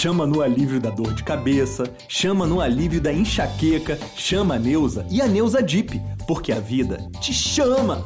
[0.00, 5.06] chama no alívio da dor de cabeça, chama no alívio da enxaqueca, chama a Neuza
[5.10, 8.02] e a Neuza Dip, porque a vida te chama.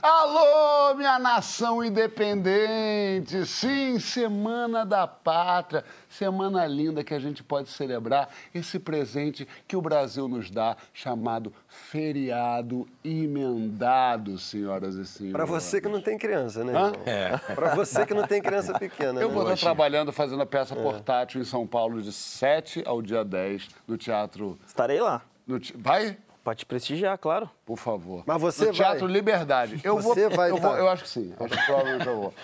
[0.00, 3.44] Alô, minha nação independente!
[3.44, 9.82] Sim, Semana da Pátria, semana linda que a gente pode celebrar esse presente que o
[9.82, 15.32] Brasil nos dá, chamado feriado emendado, senhoras e senhores.
[15.32, 16.72] Pra você que não tem criança, né?
[17.04, 17.36] É.
[17.56, 19.18] Pra você que não tem criança pequena.
[19.20, 19.34] Eu né?
[19.34, 23.68] vou estar trabalhando fazendo a peça portátil em São Paulo de 7 ao dia 10
[23.88, 24.56] no Teatro.
[24.64, 25.22] Estarei lá.
[25.44, 26.16] no Vai?
[26.48, 27.50] Pra te prestigiar, claro.
[27.66, 28.24] Por favor.
[28.26, 29.12] Mas você no Teatro vai?
[29.12, 29.82] Liberdade.
[29.84, 31.34] Eu Você vou, vai eu, vou, eu acho que sim.
[31.38, 32.34] Acho que provavelmente eu vou.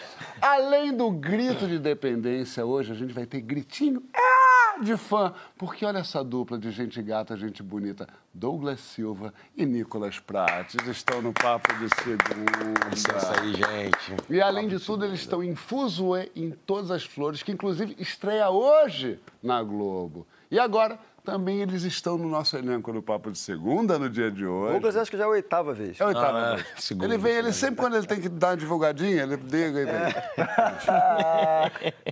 [0.42, 5.32] Além do grito de independência, hoje a gente vai ter gritinho ah, de fã.
[5.56, 8.06] Porque olha essa dupla de gente gata, gente bonita.
[8.34, 12.90] Douglas Silva e Nicolas Prates estão no Papo de Segunda.
[12.90, 14.16] Licença aí, gente.
[14.28, 18.50] E além de tudo, eles estão em Fuzue, em Todas as Flores, que inclusive estreia
[18.50, 20.26] hoje na Globo.
[20.50, 24.44] E agora, também eles estão no nosso elenco do Papo de Segunda, no dia de
[24.46, 24.72] hoje.
[24.72, 25.98] Douglas acho que já é a oitava vez.
[25.98, 26.56] É a oitava Ah, é.
[26.56, 26.66] vez.
[26.76, 29.84] Segunda, Ele vem, ele sempre quando ele tem que dar uma divulgadinha, ele liga e
[29.86, 30.14] vem.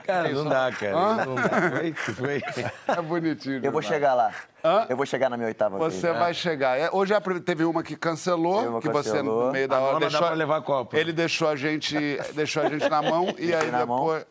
[0.05, 1.25] Cara, não dá, cara.
[1.27, 1.43] Não dá.
[1.71, 2.43] Foi, foi.
[2.89, 3.61] É bonitinho.
[3.63, 4.33] Eu vou chegar lá.
[4.65, 4.87] Hã?
[4.89, 6.19] Eu vou chegar na minha oitava Você vez.
[6.19, 6.79] vai chegar.
[6.79, 9.47] É, Hoje pri- teve uma que cancelou, uma que você cancelou.
[9.47, 10.27] no meio da A hora nona dá deixou.
[10.27, 10.97] pra levar copo.
[10.97, 11.97] Ele deixou a gente,
[12.35, 13.99] deixou a gente na mão e aí na mão.
[14.07, 14.27] depois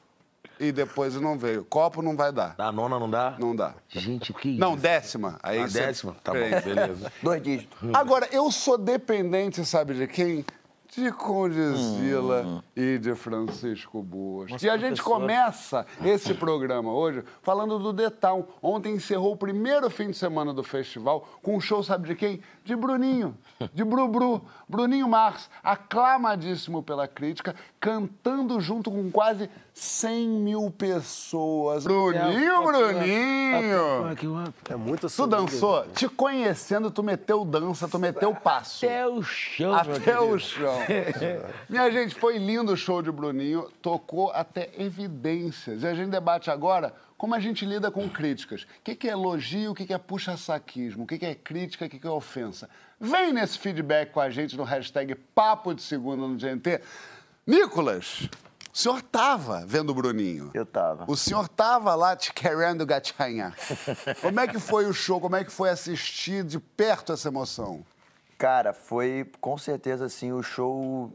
[0.61, 1.65] e depois não veio.
[1.65, 2.55] Copo não vai dar.
[2.55, 3.35] Da nona não dá?
[3.39, 3.73] Não dá.
[3.89, 4.81] Gente, que Não, isso?
[4.83, 5.39] décima.
[5.41, 6.15] Aí A você- décima?
[6.23, 7.11] Tá bom, beleza.
[7.23, 7.77] Dois dígitos.
[7.93, 10.45] Agora, eu sou dependente, sabe de quem?
[10.93, 12.61] De Condizila Hum.
[12.75, 14.61] e de Francisco Boas.
[14.61, 18.45] e a gente começa esse programa hoje falando do Town.
[18.61, 22.41] Ontem encerrou o primeiro fim de semana do festival com um show, sabe de quem?
[22.65, 23.37] De Bruninho,
[23.73, 24.41] de Brubru.
[24.67, 29.49] Bruninho Mars, aclamadíssimo pela crítica, cantando junto com quase
[29.81, 31.85] 100 mil pessoas.
[31.85, 34.05] Bruninho, Bruninho!
[34.69, 35.88] É muito Tu dançou?
[35.88, 38.85] Te conhecendo, tu meteu dança, tu meteu passo.
[38.85, 40.78] Até o chão, Até o chão.
[41.67, 45.81] Minha gente, foi lindo o show de Bruninho, tocou até evidências.
[45.81, 48.61] E a gente debate agora como a gente lida com críticas.
[48.61, 51.85] O que que é elogio, o que que é puxa-saquismo, o que que é crítica,
[51.85, 52.69] o que que é ofensa.
[53.00, 56.81] Vem nesse feedback com a gente no hashtag Papo de Segunda no GNT.
[57.47, 58.29] Nicolas,
[58.73, 60.51] o senhor tava vendo o Bruninho.
[60.53, 61.05] Eu tava.
[61.07, 63.53] O senhor tava lá te querendo gatinha.
[64.21, 65.19] Como é que foi o show?
[65.19, 67.85] Como é que foi assistir de perto essa emoção?
[68.37, 71.11] Cara, foi com certeza assim o show.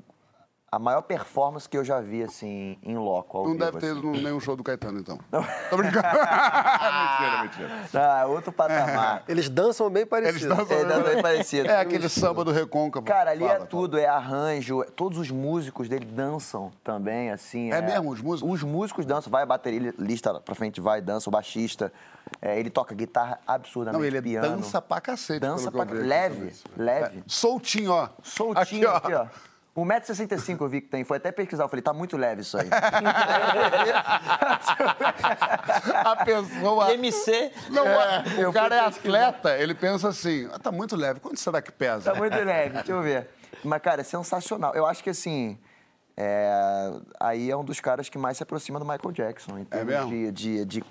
[0.77, 3.39] A maior performance que eu já vi, assim, em loco.
[3.39, 4.23] Ao Não vivo, deve ter assim.
[4.23, 5.19] nenhum show do Caetano, então.
[5.71, 6.07] Tô brincando.
[6.13, 7.71] mentira, mentira.
[7.95, 9.23] Ah, outro patamar.
[9.27, 10.53] Eles dançam bem parecido.
[10.53, 11.67] Eles dançam- É, dá bem parecido.
[11.71, 13.07] É aquele samba do Recôncavo.
[13.07, 13.67] Cara, ali Fala, é fala.
[13.67, 17.73] tudo, é arranjo, é- todos os músicos dele dançam também, assim.
[17.73, 18.53] É mesmo, os músicos?
[18.53, 21.91] Os músicos dançam, vai a bateria, lista pra frente, vai, dança, o baixista.
[22.43, 24.57] É, ele toca guitarra absurdamente, Não, ele piano.
[24.57, 25.41] dança pra cacete.
[25.41, 27.19] Dança pra aqui leve, leve.
[27.21, 28.11] É, soltinho, ó.
[28.23, 29.27] Soltinho aqui, ó.
[29.77, 31.05] 1,65m eu vi que tem.
[31.05, 31.65] Foi até pesquisar.
[31.65, 32.69] Eu falei, tá muito leve isso aí.
[36.05, 36.93] A pessoa...
[36.95, 37.53] MC.
[37.71, 41.61] Não, É, o cara é atleta, ele pensa assim, ah, tá muito leve, quanto será
[41.61, 42.13] que pesa?
[42.13, 43.29] tá muito leve, deixa eu ver.
[43.63, 44.75] Mas, cara, é sensacional.
[44.75, 45.59] Eu acho que, assim,
[46.17, 49.59] é, aí é um dos caras que mais se aproxima do Michael Jackson.
[49.59, 50.11] Em termos mesmo?
[50.11, 50.85] de, de, de,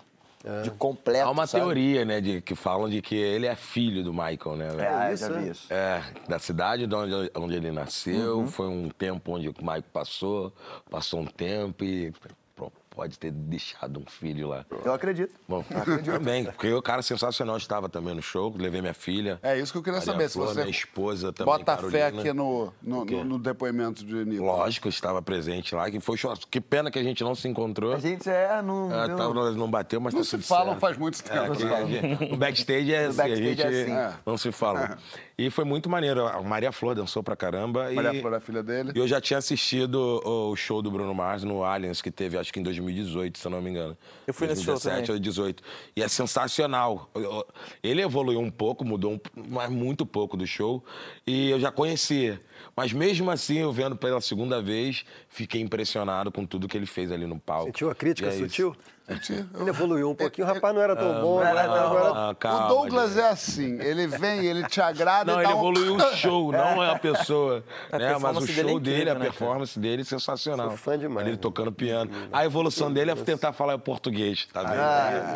[0.63, 1.63] de completo, Há uma sabe?
[1.63, 4.67] teoria, né, de, que falam de que ele é filho do Michael, né?
[4.69, 4.81] velho?
[4.81, 5.51] É, isso, já vi é?
[5.51, 5.73] isso.
[5.73, 8.39] É, da cidade de onde, onde ele nasceu.
[8.39, 8.47] Uhum.
[8.47, 10.53] Foi um tempo onde o Michael passou,
[10.89, 12.13] passou um tempo e
[12.95, 14.65] pode ter deixado um filho lá.
[14.83, 15.33] Eu acredito.
[15.47, 15.63] Bom,
[16.03, 19.39] também, porque o cara sensacional estava também no show, levei minha filha.
[19.43, 22.21] É isso que eu queria saber, se Flor, você minha esposa também, Bota fé Carolina.
[22.21, 24.57] aqui no, no, no- no depoimento de Nicolas.
[24.59, 26.33] Lógico, eu estava presente lá, que foi show.
[26.49, 27.93] Que pena que a gente não se encontrou.
[27.93, 28.91] A gente é, não...
[28.93, 30.79] É, tava- nós não bateu, mas Não tá se falam certo.
[30.79, 31.53] faz muito tempo.
[31.53, 34.17] É, que- o backstage é assim, backstage a é gente assim.
[34.25, 34.97] não se fala.
[35.37, 36.25] E foi muito maneiro.
[36.25, 37.91] A Maria Flor dançou pra caramba.
[37.91, 38.21] Maria e...
[38.21, 38.93] Flor é a filha dele.
[38.95, 42.53] E eu já tinha assistido o show do Bruno Mars no Aliens, que teve acho
[42.53, 43.97] que em 2018, se eu não me engano.
[44.25, 45.15] Eu fui nesse show 2017 também.
[45.15, 45.63] ou 18.
[45.95, 47.09] E é sensacional.
[47.83, 49.19] Ele evoluiu um pouco, mudou um,
[49.49, 50.83] mas muito pouco do show.
[51.25, 52.41] E eu já conhecia.
[52.75, 57.11] Mas mesmo assim, eu vendo pela segunda vez, fiquei impressionado com tudo que ele fez
[57.11, 57.67] ali no palco.
[57.67, 58.75] Sentiu a crítica é isso.
[59.07, 60.47] Gente, Ele evoluiu um pouquinho.
[60.47, 63.19] O rapaz não era tão bom, agora, agora Ah, calma, o Douglas gente.
[63.21, 65.59] é assim, ele vem, ele te agrada Não, e ele dá um...
[65.59, 67.63] evoluiu o show, não é a pessoa.
[67.91, 68.17] A né?
[68.19, 70.69] Mas o dele é show dele, incrível, a né, performance dele é sensacional.
[70.69, 71.41] Sou fã demais, Ele né?
[71.41, 72.09] tocando piano.
[72.33, 74.79] A evolução dele é tentar falar português, tá vendo?
[74.79, 75.35] Ah.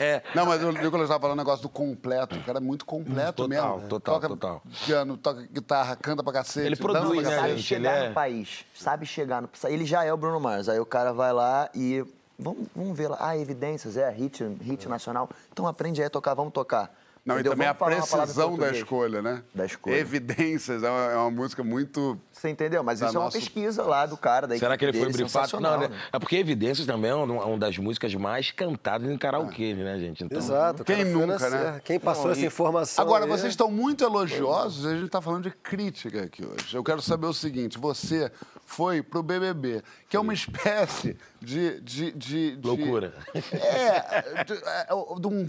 [0.00, 0.22] É.
[0.34, 2.34] Não, mas o Nicolas estava falando um negócio do completo.
[2.36, 3.88] O cara é muito completo Total, mesmo.
[3.88, 4.62] total, toca total.
[4.84, 6.66] piano, toca guitarra, canta pra cacete.
[6.66, 7.62] Ele dança produz, pra né, sabe gente?
[7.62, 9.48] chegar Ele é- no país, sabe chegar no...
[9.66, 12.04] Ele já é o Bruno Mars, aí o cara vai lá e
[12.38, 13.18] Vamos, vamos ver lá.
[13.20, 15.28] Ah, evidências, é, hit, hit nacional.
[15.52, 16.94] Então aprende aí a tocar, vamos tocar.
[17.24, 17.52] Não, Entendeu?
[17.52, 19.42] e também a Vamos em precisão da escolha, né?
[19.52, 19.96] Da escolha.
[19.96, 22.16] Evidências, é uma, é uma música muito.
[22.46, 22.84] Você entendeu?
[22.84, 25.60] Mas Da isso é uma pesquisa lá do cara, da Será que ele foi brifado?
[25.60, 25.88] Não, né?
[25.88, 25.96] né?
[26.12, 30.22] É porque Evidências também é uma, das músicas mais cantadas em karaokê, né, gente?
[30.24, 30.82] Então, Exato.
[30.82, 31.80] o Quem nunca, né?
[31.84, 35.44] Quem passou essa informação Agora, aí- vocês estão muito elogiosos e a gente está falando
[35.44, 36.74] de crítica aqui hoje.
[36.76, 38.30] Eu quero saber o seguinte: você
[38.64, 41.80] foi pro BBB, que é uma espécie de.
[41.80, 43.12] de, de- de- Loucura.
[43.34, 44.86] É, de, é,
[45.20, 45.46] de um,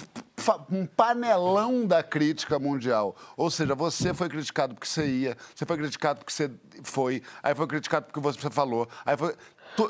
[0.72, 3.16] um panelão da crítica mundial.
[3.36, 6.50] Ou seja, você foi criticado porque você ia, você foi criticado porque você
[6.90, 9.36] foi, aí foi criticado porque você falou, aí foi.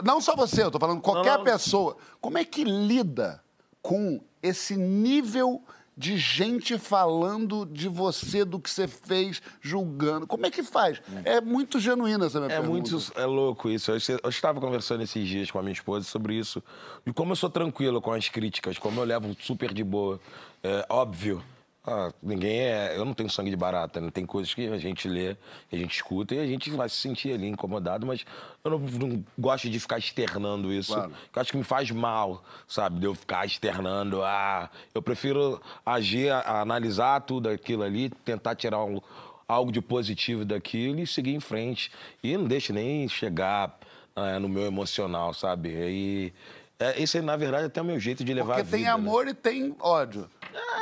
[0.03, 1.43] não só você, eu tô falando qualquer não.
[1.43, 1.97] pessoa.
[2.19, 3.41] Como é que lida
[3.81, 5.63] com esse nível
[5.95, 10.27] de gente falando de você, do que você fez, julgando?
[10.27, 11.01] Como é que faz?
[11.25, 12.91] É muito genuína essa minha É pergunta.
[12.91, 13.91] muito é louco isso.
[13.91, 16.61] Eu, eu estava conversando esses dias com a minha esposa sobre isso.
[17.03, 20.19] E como eu sou tranquilo com as críticas, como eu levo super de boa.
[20.63, 21.43] É óbvio.
[21.89, 22.97] Ah, ninguém é.
[22.97, 24.11] Eu não tenho sangue de barata, né?
[24.11, 25.37] Tem coisas que a gente lê,
[25.69, 28.25] que a gente escuta e a gente vai se sentir ali incomodado, mas
[28.61, 30.93] eu não, não gosto de ficar externando isso.
[30.93, 31.13] Claro.
[31.33, 32.99] eu acho que me faz mal, sabe?
[32.99, 34.21] De eu ficar externando.
[34.21, 38.99] Ah, eu prefiro agir, analisar tudo aquilo ali, tentar tirar um-
[39.47, 41.89] algo de positivo daquilo e seguir em frente.
[42.21, 43.79] E não deixe nem chegar
[44.13, 45.69] ah, no meu emocional, sabe?
[45.69, 46.33] E
[46.79, 48.89] é, esse, na verdade, é até o meu jeito de levar Porque a tem vida,
[48.91, 48.95] né?
[48.95, 50.29] amor e tem ódio.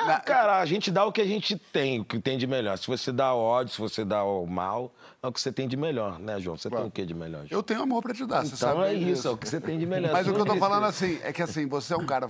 [0.08, 2.78] Ah, Cara, a gente dá o que a gente tem, o que tem de melhor.
[2.78, 5.76] Se você dá ódio, se você dá o mal, é o que você tem de
[5.76, 6.58] melhor, né, João?
[6.58, 7.46] Você tem o que de melhor?
[7.48, 7.60] João?
[7.60, 9.12] Eu tenho amor pra te dar, você Então sabe é disso.
[9.12, 10.12] isso, é o que você tem de melhor.
[10.14, 11.04] Mas o que eu tô falando isso.
[11.06, 12.30] assim, é que assim, você é um cara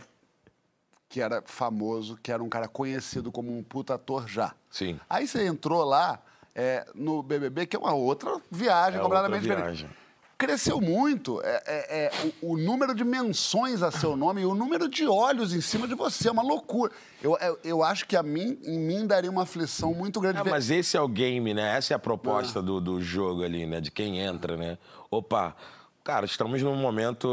[1.10, 4.54] que era famoso, que era um cara conhecido como um puta ator já.
[4.70, 5.00] Sim.
[5.10, 6.20] Aí você entrou lá
[6.54, 9.96] é, no BBB, que é uma outra viagem É completamente outra diferente.
[10.38, 12.12] Cresceu muito é, é, é,
[12.42, 15.88] o, o número de menções a seu nome e o número de olhos em cima
[15.88, 16.28] de você.
[16.28, 16.92] É uma loucura.
[17.24, 20.40] Eu, eu, eu acho que a mim, em mim daria uma aflição muito grande.
[20.40, 21.78] É, ver- mas esse é o game, né?
[21.78, 23.80] Essa é a proposta do, do jogo ali, né?
[23.80, 24.78] De quem entra, né?
[25.10, 25.56] Opa,
[26.04, 27.30] cara, estamos num momento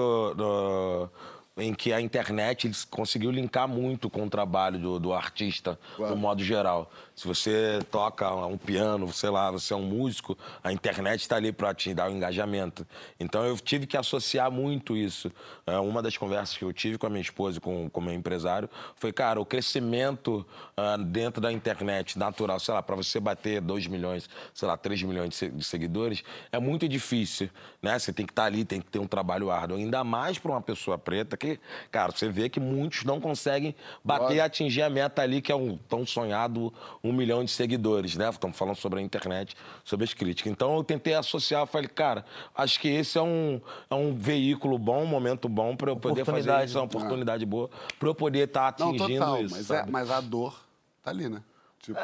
[1.56, 6.42] em que a internet conseguiu linkar muito com o trabalho do, do artista, no modo
[6.42, 6.90] geral.
[7.14, 11.52] Se você toca um piano, sei lá, você é um músico, a internet está ali
[11.52, 12.86] para te dar o engajamento.
[13.20, 15.30] Então eu tive que associar muito isso.
[15.66, 18.14] É, uma das conversas que eu tive com a minha esposa e com o meu
[18.14, 20.44] empresário foi, cara, o crescimento
[20.76, 25.02] ah, dentro da internet natural, sei lá, para você bater 2 milhões, sei lá, 3
[25.02, 27.50] milhões de se- de seguidores, é muito difícil,
[27.82, 27.98] né?
[27.98, 29.76] Você tem que estar ali, tem que ter um trabalho árduo.
[29.76, 31.60] Ainda mais para uma pessoa preta que,
[31.90, 35.54] cara, você vê que muitos não conseguem bater e atingir a meta ali, que é
[35.56, 36.72] um tão sonhado
[37.12, 38.28] um milhão de seguidores, né?
[38.28, 39.54] Estamos falando sobre a internet,
[39.84, 40.50] sobre as críticas.
[40.50, 42.24] Então eu tentei associar, falei, cara,
[42.54, 43.60] acho que esse é um,
[43.90, 47.44] é um veículo bom, um momento bom para eu poder fazer isso, é uma oportunidade
[47.44, 49.54] boa, para eu poder estar Não, atingindo total, isso.
[49.54, 50.58] mas, é- mas a dor
[51.02, 51.42] tá ali, né?
[51.80, 51.98] Tipo,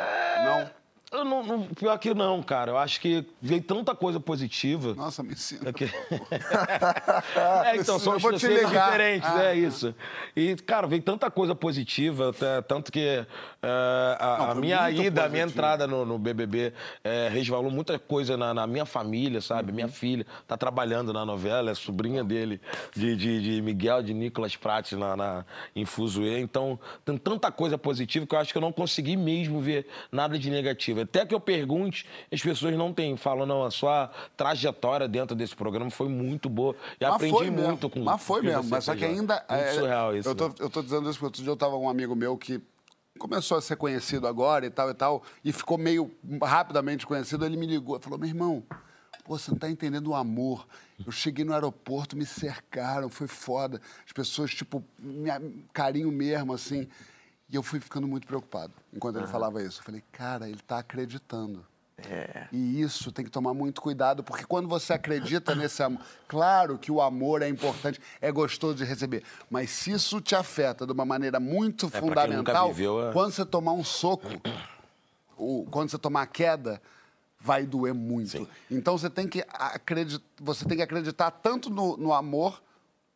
[0.44, 0.70] não.
[1.10, 2.72] Eu não, não- pior que não, cara.
[2.72, 4.94] Eu acho que veio tanta coisa positiva.
[4.94, 5.70] Nossa, me ensina.
[5.70, 5.84] É, que...
[7.66, 8.90] é então, são ligar.
[8.90, 9.44] diferentes, Ah.
[9.44, 9.94] é isso.
[10.36, 13.26] E, cara, veio tanta coisa positiva, até- tanto que é,
[14.20, 16.72] a, Não, a minha ida, a minha entrada no, no BBB
[17.02, 19.70] é, resvalou muita coisa na, na minha família, sabe?
[19.70, 19.76] Uhum.
[19.76, 22.60] Minha filha tá trabalhando na novela, é sobrinha dele,
[22.94, 25.44] de, de, de Miguel, de Nicolas Prates na, na,
[25.74, 26.38] em Fuzue.
[26.38, 30.38] Então, tem tanta coisa positiva que eu acho que eu não consegui mesmo ver nada
[30.38, 30.97] de negativo.
[31.02, 33.16] Até que eu pergunte, as pessoas não têm.
[33.16, 36.74] Falam, não, a sua trajetória dentro desse programa foi muito boa.
[37.00, 39.44] E Mas aprendi muito com Mas foi mesmo, você mas só que ainda.
[39.48, 40.28] É, surreal isso.
[40.28, 40.54] Eu tô, né?
[40.60, 42.60] eu tô dizendo isso porque outro dia eu tava com um amigo meu que
[43.18, 46.10] começou a ser conhecido agora e tal e tal, e ficou meio
[46.42, 47.44] rapidamente conhecido.
[47.44, 48.62] Ele me ligou e falou: meu irmão.
[49.24, 50.66] Pô, você não tá entendendo o amor.
[51.04, 53.78] Eu cheguei no aeroporto, me cercaram, foi foda.
[54.06, 55.28] As pessoas, tipo, me,
[55.70, 56.88] carinho mesmo, assim.
[57.50, 59.80] E eu fui ficando muito preocupado enquanto ele falava isso.
[59.80, 61.64] Eu falei, cara, ele tá acreditando.
[62.52, 66.92] E isso tem que tomar muito cuidado, porque quando você acredita nesse amor, claro que
[66.92, 71.04] o amor é importante, é gostoso de receber, mas se isso te afeta de uma
[71.04, 74.28] maneira muito quem fundamental, viveu, é- quando você tomar um soco,
[75.36, 76.80] ou quando você tomar a queda,
[77.40, 78.48] vai doer muito.
[78.70, 82.62] Então você tem que acreditar, você tem que acreditar tanto no, no amor,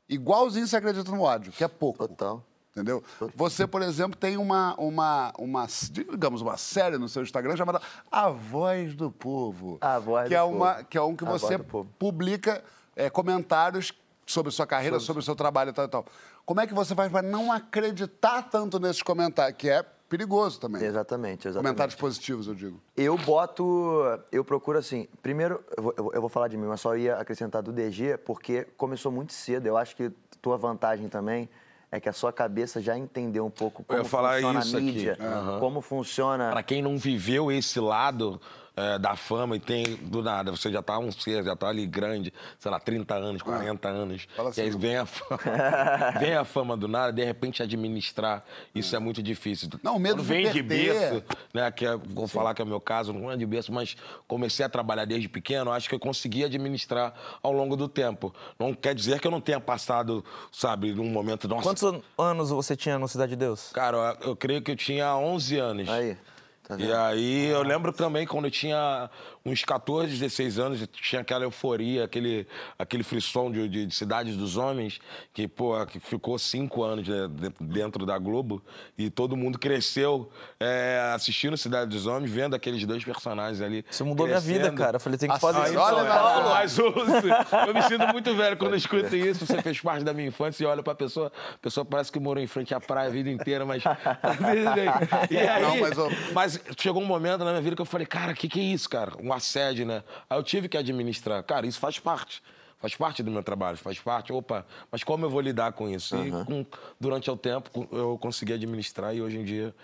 [0.08, 2.08] igualzinho você acredita no ódio, que é pouco.
[2.08, 2.44] Total.
[2.72, 3.02] Entendeu?
[3.36, 8.30] Você, por exemplo, tem uma, uma, uma, digamos, uma série no seu Instagram chamada A
[8.30, 9.76] Voz do Povo.
[9.80, 10.56] A Voz que do é Povo.
[10.56, 11.88] uma Que é um que A você Povo.
[11.98, 12.64] publica
[12.96, 13.92] é, comentários
[14.26, 16.06] sobre sua carreira, sobre o seu trabalho e tal e tal.
[16.46, 19.58] Como é que você faz para não acreditar tanto nesses comentários?
[19.58, 20.82] Que é perigoso também.
[20.82, 21.68] Exatamente, exatamente.
[21.68, 22.80] Comentários positivos, eu digo.
[22.96, 24.02] Eu boto.
[24.32, 25.06] Eu procuro assim.
[25.22, 28.64] Primeiro, eu vou- eu vou falar de mim, mas só ia acrescentar do DG, porque
[28.78, 29.66] começou muito cedo.
[29.66, 30.10] Eu acho que
[30.40, 31.48] tua vantagem também
[31.92, 34.86] é que a sua cabeça já entendeu um pouco como funciona isso a aqui.
[34.86, 35.60] mídia, Aham.
[35.60, 36.50] como funciona...
[36.50, 38.40] Pra quem não viveu esse lado
[38.76, 41.86] é, da fama e tem do nada, você já tá um ser, já tá ali
[41.86, 44.26] grande, sei lá, 30 anos, 40 anos.
[44.36, 44.78] Fala e aí assim.
[44.78, 45.38] vem a fama,
[46.18, 49.68] vem a fama do nada, de repente administrar, isso é, muito difícil.
[49.82, 51.10] Não, o medo Quando de vem de perder.
[51.10, 51.24] berço,
[51.54, 53.96] né, que é, vou falar que é o meu caso, não é de berço, mas
[54.26, 58.34] comecei a trabalhar desde pequeno, acho que eu consegui administrar ao longo do tempo.
[58.58, 62.50] Não quer dizer que eu não tenha passado, sabe, num momento, nossa, Quantos an- anos
[62.50, 63.70] você tinha no Cidade de Deus?
[63.72, 65.88] Cara, eu eu creio que eu tinha 11 anos.
[65.90, 66.16] Aí,
[66.62, 66.76] tá?
[66.78, 69.10] E aí eu lembro também quando eu tinha
[69.44, 72.46] uns 14, 16 anos, eu tinha aquela euforia, aquele,
[72.78, 75.00] aquele frisson de, de, de Cidades dos Homens,
[75.32, 78.62] que, pô, que ficou cinco anos né, de- dentro da Globo,
[78.96, 80.30] e todo mundo cresceu
[80.60, 83.84] é, assistindo Cidade dos Homens, vendo aqueles dois personagens ali.
[83.90, 84.78] Isso mudou minha vida, crescendo.
[84.78, 84.96] cara.
[84.96, 85.78] Eu falei, tem que Assim, fazer isso.
[85.78, 86.04] olha.
[86.12, 89.46] Paulo, mas eu me sinto muito velho quando eu escuto isso.
[89.46, 92.42] Você fez parte da minha infância e olha pra pessoa, a pessoa parece que morou
[92.42, 93.82] em frente à praia a vida inteira, mas.
[95.30, 98.06] e aí, Não, mas, ó- mas chegou um momento na minha vida que eu falei,
[98.06, 99.12] cara, o que, que é isso, cara?
[99.20, 100.02] Um assédio, né?
[100.28, 101.42] Aí eu tive que administrar.
[101.44, 102.42] Cara, isso faz parte.
[102.78, 104.32] Faz parte do meu trabalho, faz parte.
[104.32, 106.16] Opa, mas como eu vou lidar com isso?
[106.16, 106.66] E com-
[106.98, 109.74] durante o tempo eu consegui administrar e hoje em dia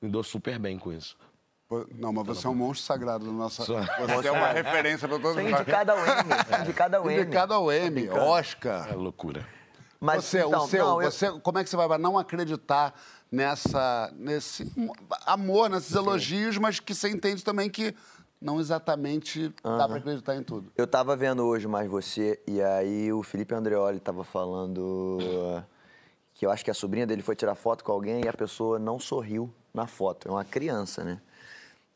[0.00, 1.16] me dou super bem com isso.
[1.96, 3.64] Não, mas você é um monstro sagrado da nossa.
[3.64, 3.76] Sou.
[4.06, 7.20] Você é uma referência para todos é os indicado ao Emmy, indicado ao Emmy.
[7.22, 7.54] Indicado
[8.20, 8.88] ao Oscar.
[8.88, 9.44] É loucura.
[9.98, 12.94] Mas, você, então, o seu, não, eu- você, como é que você vai não acreditar
[13.32, 14.70] nessa, nesse
[15.26, 17.94] amor, nesses elogios, mas que você entende também que
[18.46, 20.70] não exatamente dá pra acreditar em tudo.
[20.76, 25.18] Eu tava vendo hoje mais você, e aí o Felipe Andreoli tava falando
[26.32, 28.78] que eu acho que a sobrinha dele foi tirar foto com alguém e a pessoa
[28.78, 30.28] não sorriu na foto.
[30.28, 31.20] É uma criança, né?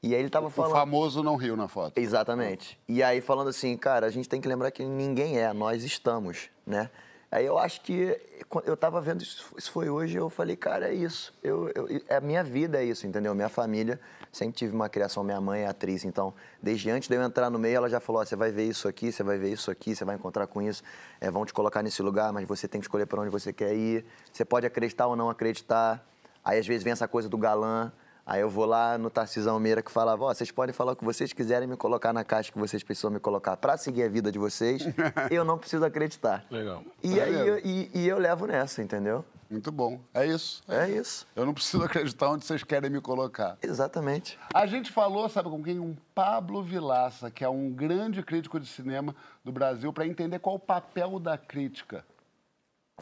[0.03, 0.73] E aí ele tava O falando.
[0.73, 1.99] famoso não riu na foto.
[1.99, 2.79] Exatamente.
[2.89, 6.49] E aí falando assim, cara, a gente tem que lembrar que ninguém é, nós estamos,
[6.67, 6.91] né?
[7.33, 8.21] Aí eu acho que
[8.65, 11.33] eu tava vendo isso, foi hoje, eu falei, cara, é isso.
[11.43, 13.33] Eu, eu, é a minha vida é isso, entendeu?
[13.37, 14.01] Minha família
[14.33, 17.57] sempre tive uma criação, minha mãe é atriz, então desde antes de eu entrar no
[17.57, 19.95] meio, ela já falou, ó, você vai ver isso aqui, você vai ver isso aqui,
[19.95, 20.83] você vai encontrar com isso,
[21.21, 23.75] é, vão te colocar nesse lugar, mas você tem que escolher para onde você quer
[23.75, 24.05] ir.
[24.33, 26.05] Você pode acreditar ou não acreditar.
[26.45, 27.93] Aí às vezes vem essa coisa do galã.
[28.25, 31.05] Aí eu vou lá no Tarcisão Meira que falava, ó, vocês podem falar o que
[31.05, 34.31] vocês quiserem me colocar na caixa que vocês precisam me colocar para seguir a vida
[34.31, 34.83] de vocês,
[35.31, 36.45] eu não preciso acreditar.
[36.51, 36.83] Legal.
[37.03, 39.25] E aí eu, e, e eu levo nessa, entendeu?
[39.51, 39.99] Muito bom.
[40.15, 40.63] É isso.
[40.69, 41.27] É isso.
[41.35, 43.59] Eu não preciso acreditar onde vocês querem me colocar.
[43.61, 44.39] Exatamente.
[44.55, 45.81] A gente falou, sabe com quem?
[45.81, 49.13] Um Pablo Vilaça, que é um grande crítico de cinema
[49.45, 52.05] do Brasil, para entender qual o papel da crítica.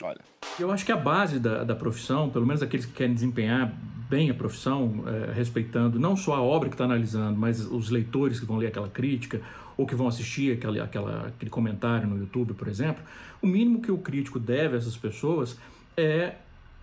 [0.02, 0.21] Olha.
[0.59, 3.73] Eu acho que a base da, da profissão, pelo menos aqueles que querem desempenhar
[4.09, 8.40] bem a profissão, eh, respeitando não só a obra que está analisando, mas os leitores
[8.40, 9.40] que vão ler aquela crítica
[9.76, 13.02] ou que vão assistir aquela, aquela, aquele comentário no YouTube, por exemplo,
[13.43, 15.59] o mínimo que o crítico deve a essas pessoas
[15.97, 16.37] é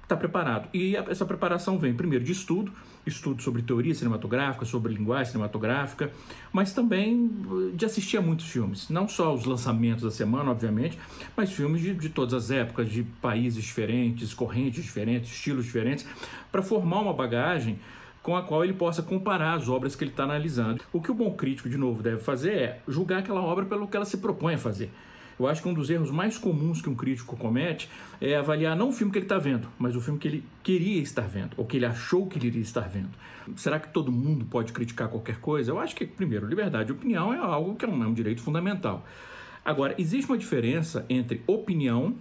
[0.04, 0.70] estar preparado.
[0.74, 2.72] E a- essa preparação vem, primeiro, de estudo,
[3.06, 6.12] estudo sobre teoria cinematográfica, sobre linguagem cinematográfica,
[6.52, 8.90] mas também eh, de assistir a muitos filmes.
[8.90, 10.98] Não só os lançamentos da semana, obviamente,
[11.36, 16.06] mas filmes de, de todas as épocas, de países diferentes, correntes diferentes, estilos diferentes,
[16.52, 17.80] para formar uma bagagem
[18.26, 20.84] com a qual ele possa comparar as obras que ele está analisando.
[20.92, 23.96] O que o bom crítico, de novo, deve fazer é julgar aquela obra pelo que
[23.96, 24.92] ela se propõe a fazer.
[25.38, 27.90] Eu acho que um dos erros mais comuns que um crítico comete
[28.22, 31.02] é avaliar não o filme que ele está vendo, mas o filme que ele queria
[31.02, 33.12] estar vendo, ou que ele achou que ele iria estar vendo.
[33.56, 35.72] Será que todo mundo pode criticar qualquer coisa?
[35.72, 38.42] Eu acho que, primeiro, liberdade de opinião é algo que é um, é um direito
[38.42, 39.06] fundamental.
[39.64, 42.16] Agora, existe uma diferença entre opinião,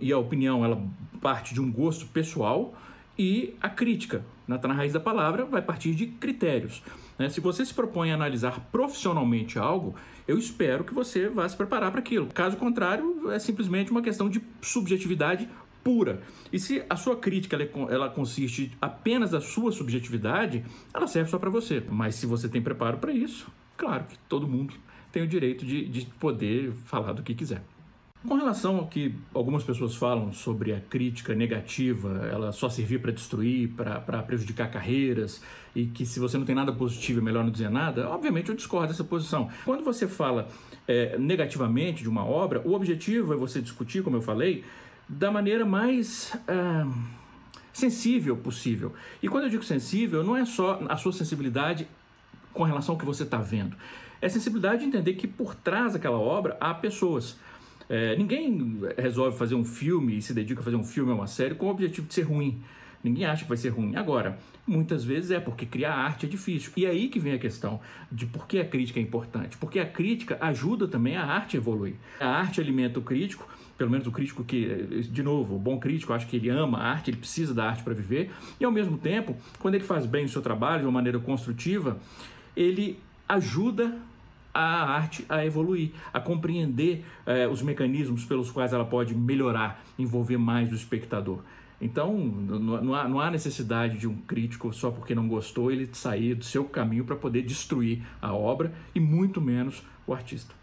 [0.00, 0.82] e a opinião ela
[1.20, 2.74] parte de um gosto pessoal,
[3.20, 6.82] e a crítica, na, na raiz da palavra, vai partir de critérios.
[7.18, 7.28] né?
[7.28, 9.94] Se você se propõe a analisar profissionalmente algo,
[10.26, 12.28] eu espero que você vá se preparar para aquilo.
[12.28, 15.46] Caso contrário, é simplesmente uma questão de subjetividade
[15.84, 16.22] pura.
[16.50, 21.28] E se a sua crítica ela, é ela consiste apenas da sua subjetividade, ela serve
[21.28, 21.84] só para você.
[21.90, 24.72] Mas se você tem preparo para isso, claro que todo mundo
[25.12, 27.62] tem o direito de, de poder falar do que quiser.
[28.26, 33.12] Com relação ao que algumas pessoas falam sobre a crítica negativa, ela só servir para
[33.12, 35.42] destruir, para prejudicar carreiras,
[35.74, 38.54] e que se você não tem nada positivo é melhor não dizer nada, obviamente eu
[38.54, 39.48] discordo dessa posição.
[39.64, 40.48] Quando você fala
[40.86, 44.64] é, negativamente de uma obra, o objetivo é você discutir, como eu falei,
[45.08, 46.36] da maneira mais.
[46.46, 46.86] ah,
[47.72, 48.92] sensível possível.
[49.22, 51.86] E quando eu digo sensível, não é só a sua sensibilidade
[52.52, 53.76] com relação ao que você está vendo.
[54.20, 57.38] É sensibilidade de entender que por trás daquela obra há pessoas.
[57.90, 61.26] É, ninguém resolve fazer um filme e se dedica a fazer um filme ou uma
[61.26, 62.62] série com o objetivo de ser ruim.
[63.02, 63.96] Ninguém acha que vai ser ruim.
[63.96, 66.70] Agora, muitas vezes é porque criar arte é difícil.
[66.76, 67.80] E é aí que vem a questão
[68.12, 69.56] de por que a crítica é importante.
[69.56, 71.94] Porque a crítica ajuda também a arte a evoluir.
[72.20, 73.48] A arte alimenta o crítico
[73.80, 76.90] pelo menos o crítico que, de novo, o bom crítico, acho que ele ama a
[76.90, 78.30] arte, ele precisa da arte para viver,
[78.60, 81.98] e ao mesmo tempo, quando ele faz bem o seu trabalho de uma maneira construtiva,
[82.54, 83.96] ele ajuda
[84.52, 90.36] a arte a evoluir, a compreender eh, os mecanismos pelos quais ela pode melhorar, envolver
[90.36, 91.40] mais o espectador.
[91.80, 96.34] Então, não há, não há necessidade de um crítico, só porque não gostou, ele sair
[96.34, 100.54] do seu caminho para poder destruir a obra e muito menos o artista.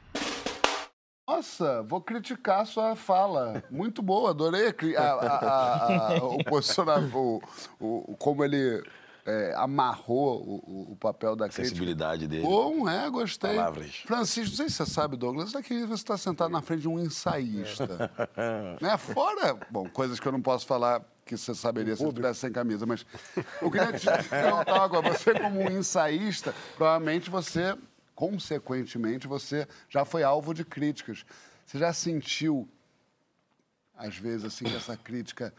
[1.27, 3.63] Nossa, vou criticar sua fala.
[3.70, 7.41] Muito boa, adorei a, a, a, o posicionamento, o,
[7.79, 8.82] o, como ele
[9.27, 11.67] é, amarrou o, o, papel da crítica.
[11.67, 12.43] sensibilidade dele.
[12.43, 13.55] Bom, é, gostei.
[13.55, 13.98] Palavras.
[14.05, 16.98] Francisco, não sei se você sabe, Douglas, aqui você está sentado na frente de um
[16.98, 18.10] ensaísta.
[18.79, 18.96] né?
[18.98, 22.53] Fora, bom, coisas que eu não posso falar que você saberia se eu estivesse sem
[22.53, 23.05] camisa, mas
[23.62, 27.77] eu queria te perguntar agora, você como um ensaísta, provavelmente você,
[28.15, 31.25] consequentemente, você já foi alvo de críticas.
[31.65, 32.65] Você já sentiu,
[33.93, 35.53] às vezes, assim, que essa crítica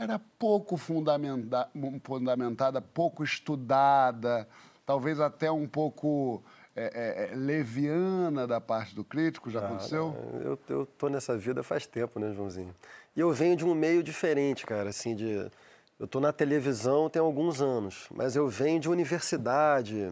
[0.00, 1.68] era pouco fundamenta
[2.02, 4.48] fundamentada, pouco estudada,
[4.86, 6.42] talvez até um pouco
[6.74, 10.16] é, é, é leviana da parte do crítico, já ah, aconteceu?
[10.42, 12.74] Eu, eu tô nessa vida faz tempo, né, Joãozinho?
[13.14, 15.50] E eu venho de um meio diferente, cara, assim, de...
[15.98, 20.10] Eu estou na televisão tem alguns anos, mas eu venho de universidade.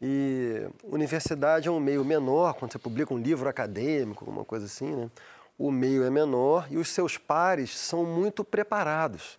[0.00, 4.94] E universidade é um meio menor, quando você publica um livro acadêmico, alguma coisa assim,
[4.94, 5.10] né?
[5.60, 9.38] O meio é menor e os seus pares são muito preparados.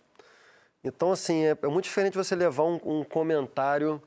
[0.84, 4.00] Então, assim, é, é muito diferente você levar um, um comentário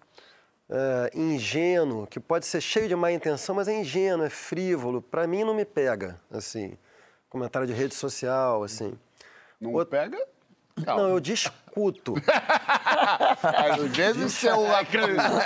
[0.70, 5.02] é, ingênuo, que pode ser cheio de má intenção, mas é ingênuo, é frívolo.
[5.02, 6.78] Para mim, não me pega, assim.
[7.30, 8.98] Comentário de rede social, assim.
[9.60, 10.04] Não Outra...
[10.04, 10.26] pega?
[10.86, 11.04] Calma.
[11.04, 12.14] Não, eu discuto.
[13.44, 14.48] Às vezes você,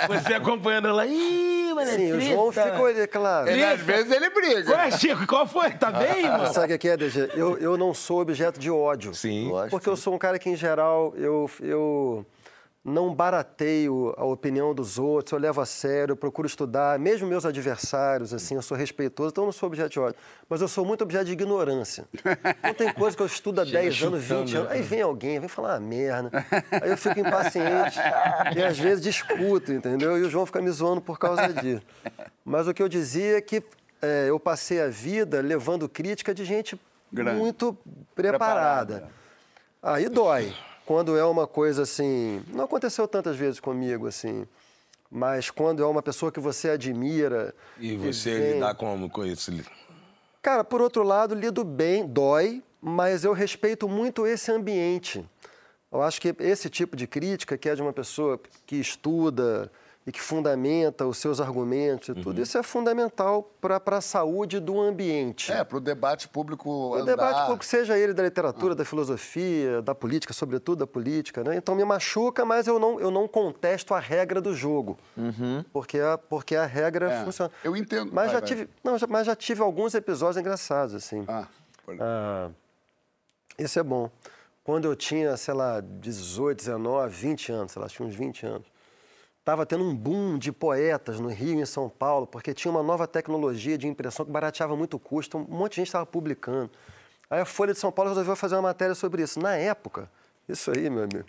[0.08, 1.04] você acompanhando lá.
[1.04, 3.48] Ih, Sim, o João ficou, ele, claro.
[3.48, 4.72] Ele, às vezes ele briga.
[4.72, 5.70] Ué, Chico, qual foi?
[5.70, 6.52] Tá bem, mano?
[6.52, 7.30] Sabe o que é, DG?
[7.34, 9.14] Eu, eu não sou objeto de ódio.
[9.14, 9.50] Sim.
[9.70, 12.26] Porque eu sou um cara que, em geral, eu, eu
[12.82, 17.44] não barateio a opinião dos outros, eu levo a sério, eu procuro estudar, mesmo meus
[17.44, 20.18] adversários, assim, eu sou respeitoso, então eu não sou objeto de ódio.
[20.48, 22.06] Mas eu sou muito objeto de ignorância.
[22.62, 25.48] Não tem coisa que eu estudo há 10 anos, 20 anos, aí vem alguém, vem
[25.48, 26.30] falar uma merda,
[26.70, 27.98] aí eu fico impaciente
[28.56, 30.16] e às vezes discuto, entendeu?
[30.16, 31.82] E o João fica me zoando por causa disso.
[32.44, 33.62] Mas o que eu dizia é que
[34.00, 36.80] é, eu passei a vida levando crítica de gente
[37.12, 37.38] Grande.
[37.38, 37.76] muito
[38.14, 38.94] preparada.
[38.94, 39.10] preparada.
[39.82, 40.54] Aí dói
[40.90, 42.42] quando é uma coisa assim.
[42.48, 44.44] Não aconteceu tantas vezes comigo, assim.
[45.08, 47.54] Mas quando é uma pessoa que você admira.
[47.78, 48.52] E você vem...
[48.54, 49.52] lidar como com isso?
[50.42, 55.24] Cara, por outro lado, lido bem, dói, mas eu respeito muito esse ambiente.
[55.92, 59.70] Eu acho que esse tipo de crítica, que é de uma pessoa que estuda,
[60.06, 62.38] e que fundamenta os seus argumentos e tudo.
[62.38, 62.42] Uhum.
[62.42, 65.52] Isso é fundamental para a saúde do ambiente.
[65.52, 68.76] É, para o debate público O debate público, seja ele da literatura, ah.
[68.76, 71.44] da filosofia, da política, sobretudo da política.
[71.44, 71.56] Né?
[71.56, 74.98] Então me machuca, mas eu não, eu não contesto a regra do jogo.
[75.16, 75.62] Uhum.
[75.70, 77.24] Porque, a, porque a regra é.
[77.24, 77.52] funciona.
[77.62, 78.10] Eu entendo.
[78.12, 81.24] Mas, vai, já Tive, não, mas já tive alguns episódios engraçados, assim.
[81.28, 81.46] Ah,
[82.00, 82.50] ah,
[83.58, 84.10] esse é bom.
[84.64, 88.79] Quando eu tinha, sei lá, 18, 19, 20 anos, sei lá, tinha uns 20 anos
[89.40, 92.82] estava tendo um boom de poetas no Rio e em São Paulo, porque tinha uma
[92.82, 96.70] nova tecnologia de impressão que barateava muito o custo, um monte de gente estava publicando.
[97.28, 99.40] Aí a Folha de São Paulo resolveu fazer uma matéria sobre isso.
[99.40, 100.10] Na época,
[100.48, 101.26] isso aí, meu amigo,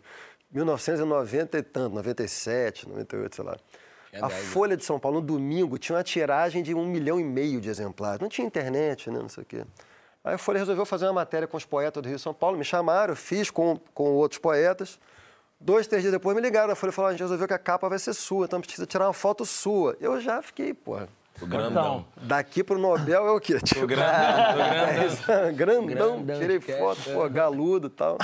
[0.52, 3.58] 1990 e tanto, 97, 98, sei lá.
[4.21, 7.62] a Folha de São Paulo, no domingo, tinha uma tiragem de um milhão e meio
[7.62, 8.19] de exemplares.
[8.19, 9.63] Não tinha internet, né, não sei o quê.
[10.24, 12.58] Aí a Folha resolveu fazer uma matéria com os poetas do Rio e São Paulo,
[12.58, 15.00] me chamaram, fiz com, com outros poetas.
[15.63, 17.88] Dois, três dias depois me ligaram Folha e falaram, a gente resolveu que a capa
[17.88, 19.95] vai ser sua, então precisa tirar uma foto sua.
[20.02, 21.08] Eu já fiquei, porra.
[21.39, 22.06] O grandão.
[22.17, 23.60] Daqui pro Nobel é o quê?
[23.60, 25.54] Tipo, o grandão.
[25.56, 25.56] grandão.
[25.56, 28.17] grandão, grandão, tirei foto, pô, galudo e tal.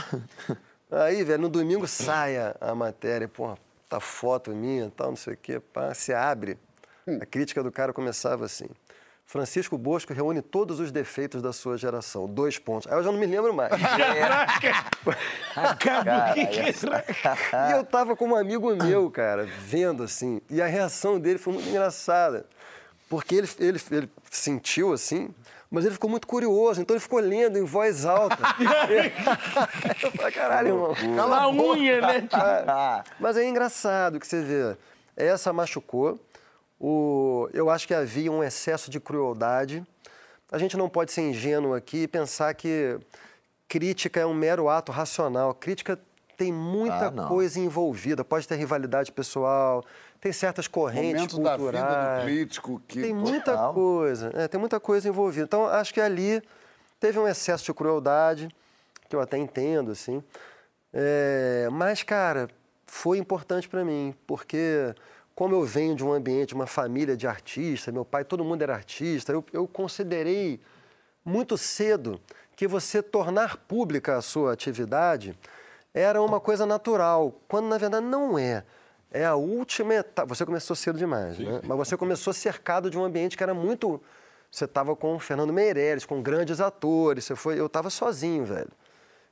[0.90, 3.56] Aí, velho, no domingo sai a, a matéria, pô,
[3.88, 6.58] tá foto minha e tal, não sei o quê, pá, se abre.
[7.22, 8.68] A crítica do cara começava assim.
[9.28, 12.28] Francisco Bosco reúne todos os defeitos da sua geração.
[12.28, 12.90] Dois pontos.
[12.90, 13.74] Aí eu já não me lembro mais.
[15.54, 16.40] Acabou que
[17.68, 20.40] E eu tava com um amigo meu, cara, vendo assim.
[20.50, 22.46] E a reação dele foi muito engraçada.
[23.10, 25.30] Porque ele, ele, ele sentiu assim,
[25.70, 28.38] mas ele ficou muito curioso, então ele ficou lendo em voz alta.
[30.04, 30.96] eu falei, caralho, irmão.
[31.18, 32.30] Cala a unha, né?
[33.20, 34.78] mas é engraçado que você vê.
[35.18, 36.18] Essa machucou.
[36.80, 39.86] O, eu acho que havia um excesso de crueldade.
[40.52, 43.00] A gente não pode ser ingênuo aqui e pensar que
[43.68, 45.54] crítica é um mero ato racional.
[45.54, 46.00] Crítica
[46.38, 48.24] tem muita ah, coisa envolvida.
[48.24, 49.84] Pode ter rivalidade pessoal,
[50.22, 51.86] tem certas correntes Momento culturais.
[51.86, 55.46] Da vida do crítico que tem muita coisa, é, tem muita coisa envolvida.
[55.46, 56.42] Então acho que ali
[57.00, 58.50] teve um excesso de crueldade,
[59.10, 60.24] que eu até entendo, assim.
[60.94, 62.48] É, mas, cara,
[62.86, 64.94] foi importante para mim, porque
[65.38, 68.64] como eu venho de um ambiente, de uma família de artistas, meu pai, todo mundo
[68.64, 70.60] era artista, eu, eu considerei
[71.24, 72.20] muito cedo
[72.56, 75.38] que você tornar pública a sua atividade
[75.94, 78.64] era uma coisa natural, quando na verdade não é.
[79.12, 80.34] É a última etapa.
[80.34, 81.62] Você começou cedo demais, né?
[81.64, 84.02] Mas você começou cercado de um ambiente que era muito.
[84.50, 87.26] Você estava com o Fernando Meirelles, com grandes atores.
[87.26, 87.60] Você foi...
[87.60, 88.72] Eu estava sozinho, velho.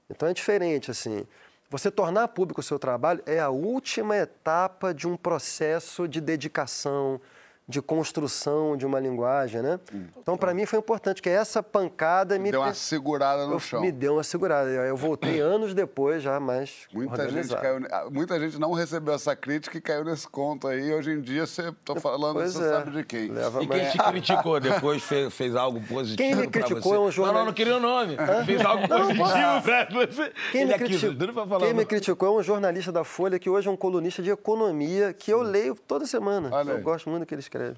[0.08, 1.26] Então é diferente, assim.
[1.70, 7.20] Você tornar público o seu trabalho é a última etapa de um processo de dedicação,
[7.68, 9.80] de construção de uma linguagem, né?
[9.94, 10.06] Hum.
[10.18, 13.82] Então, para mim foi importante que essa pancada me deu uma segurada no eu, chão.
[13.82, 14.70] Me deu uma segurada.
[14.70, 19.36] Eu voltei anos depois já, mas muita gente caiu, ah, muita gente não recebeu essa
[19.36, 20.94] crítica e caiu nesse conto aí.
[20.94, 22.70] Hoje em dia você tô falando, pois você é.
[22.70, 23.30] sabe de quem.
[23.30, 27.12] Leva e quem te criticou depois fez, fez algo positivo Quem me criticou é um
[27.12, 27.26] jornalista.
[27.26, 28.16] Não, não, não queria o nome.
[28.16, 28.46] Hã?
[28.46, 30.32] Fez algo positivo pra você.
[30.52, 33.72] Quem, me, é criticou, quem me criticou é um jornalista da Folha que hoje é
[33.72, 36.50] um colunista de economia que eu leio toda semana.
[36.52, 36.84] Olha eu aí.
[36.84, 37.78] gosto muito do que ele escreve.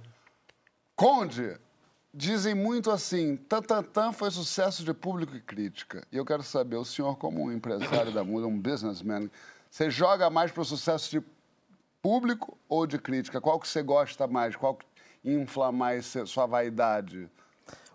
[0.95, 1.57] Conde,
[2.13, 6.05] dizem muito assim, Tantantan foi sucesso de público e crítica.
[6.11, 9.29] E eu quero saber, o senhor como um empresário da música, um businessman,
[9.69, 11.21] você joga mais para o sucesso de
[12.01, 13.39] público ou de crítica?
[13.39, 14.55] Qual que você gosta mais?
[14.55, 14.85] Qual que
[15.23, 17.29] infla mais sua vaidade?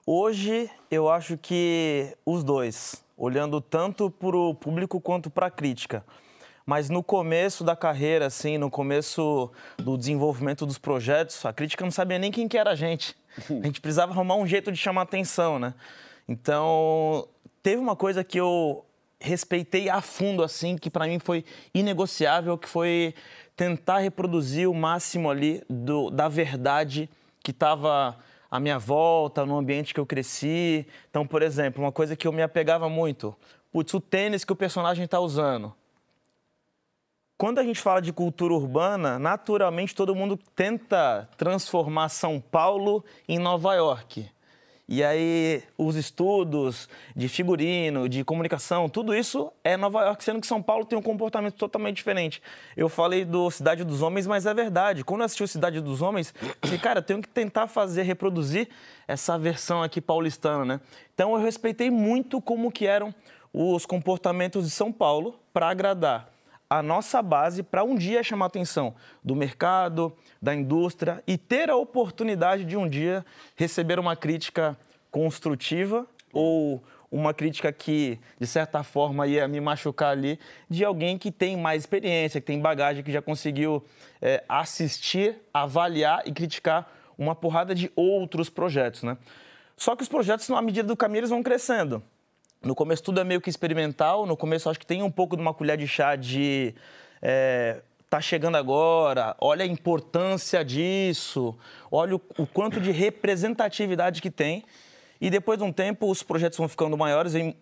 [0.07, 6.05] Hoje, eu acho que os dois, olhando tanto para o público quanto para a crítica.
[6.65, 11.91] Mas no começo da carreira, assim, no começo do desenvolvimento dos projetos, a crítica não
[11.91, 13.17] sabia nem quem que era a gente.
[13.49, 15.73] A gente precisava arrumar um jeito de chamar atenção, né?
[16.29, 17.27] Então,
[17.63, 18.85] teve uma coisa que eu
[19.19, 23.15] respeitei a fundo, assim, que para mim foi inegociável, que foi
[23.57, 27.09] tentar reproduzir o máximo ali do, da verdade
[27.43, 28.19] que estava
[28.51, 30.87] à minha volta, no ambiente que eu cresci.
[31.09, 33.35] Então, por exemplo, uma coisa que eu me apegava muito,
[33.73, 35.75] putz, o tênis que o personagem está usando
[37.43, 43.37] quando a gente fala de cultura urbana, naturalmente todo mundo tenta transformar São Paulo em
[43.37, 44.31] Nova York.
[44.89, 50.47] E aí, os estudos de figurino, de comunicação, tudo isso é Nova York, sendo que
[50.47, 52.41] São Paulo tem um comportamento totalmente diferente.
[52.77, 55.03] Eu falei do Cidade dos Homens, mas é verdade.
[55.03, 56.33] Quando eu assisti o Cidade dos Homens,
[56.71, 58.69] eu cara, eu tenho que tentar fazer, reproduzir
[59.09, 60.81] essa versão aqui paulistana, né?
[61.13, 63.13] Então, eu respeitei muito como que eram
[63.53, 66.33] os comportamentos de São Paulo para agradar
[66.73, 71.69] a nossa base para um dia chamar a atenção do mercado, da indústria e ter
[71.69, 74.75] a oportunidade de um dia receber uma crítica
[75.11, 81.31] construtiva ou uma crítica que, de certa forma, ia me machucar ali, de alguém que
[81.31, 83.85] tem mais experiência, que tem bagagem, que já conseguiu
[84.23, 89.19] é, assistir, avaliar e criticar uma porrada de outros projetos, né?
[89.77, 92.03] Só que os projetos, à medida do caminho, eles vão crescendo.
[92.63, 95.43] No começo tudo é meio que experimental, no começo acho que tem um pouco de
[95.43, 96.75] uma colher de chá de
[97.21, 101.57] é, tá chegando agora, olha a importância disso,
[101.91, 104.65] olha o, o, quanto de representatividade que tem.
[105.21, 107.57] E depois de um tempo os projetos vão ficando maiores e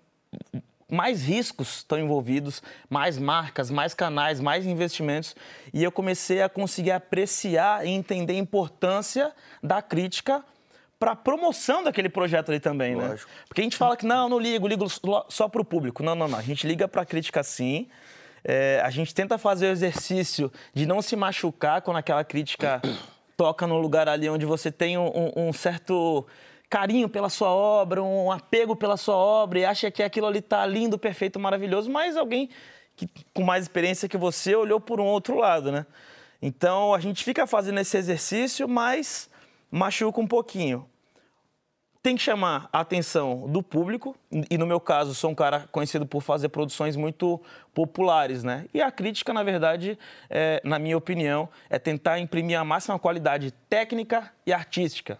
[0.90, 5.36] mais riscos estão envolvidos, mais marcas, mais canais, mais investimentos.
[5.72, 9.32] E eu comecei a conseguir apreciar e entender a importância
[9.62, 10.44] da crítica
[11.00, 13.08] para promoção daquele projeto ali também, né?
[13.08, 13.30] Lógico.
[13.30, 13.36] né?
[13.48, 14.86] Porque a gente fala que não, não ligo, ligo
[15.30, 16.02] só para o público.
[16.02, 16.38] Não, não, não.
[16.38, 17.88] A gente liga para a crítica sim.
[18.44, 22.82] É, a gente tenta fazer o exercício de não se machucar quando aquela crítica
[23.34, 26.26] toca num lugar ali onde você tem um, um certo
[26.68, 30.66] carinho pela sua obra, um apego pela sua obra e acha que aquilo ali está
[30.66, 32.50] lindo, perfeito, maravilhoso, mas alguém
[32.94, 35.86] que, com mais experiência que você olhou por um outro lado, né?
[36.42, 39.29] Então a gente fica fazendo esse exercício, mas
[39.70, 40.86] machuca um pouquinho.
[42.02, 44.16] Tem que chamar a atenção do público,
[44.50, 47.38] e no meu caso, sou um cara conhecido por fazer produções muito
[47.74, 48.64] populares, né?
[48.72, 49.98] E a crítica, na verdade,
[50.30, 55.18] é, na minha opinião, é tentar imprimir a máxima qualidade técnica e artística.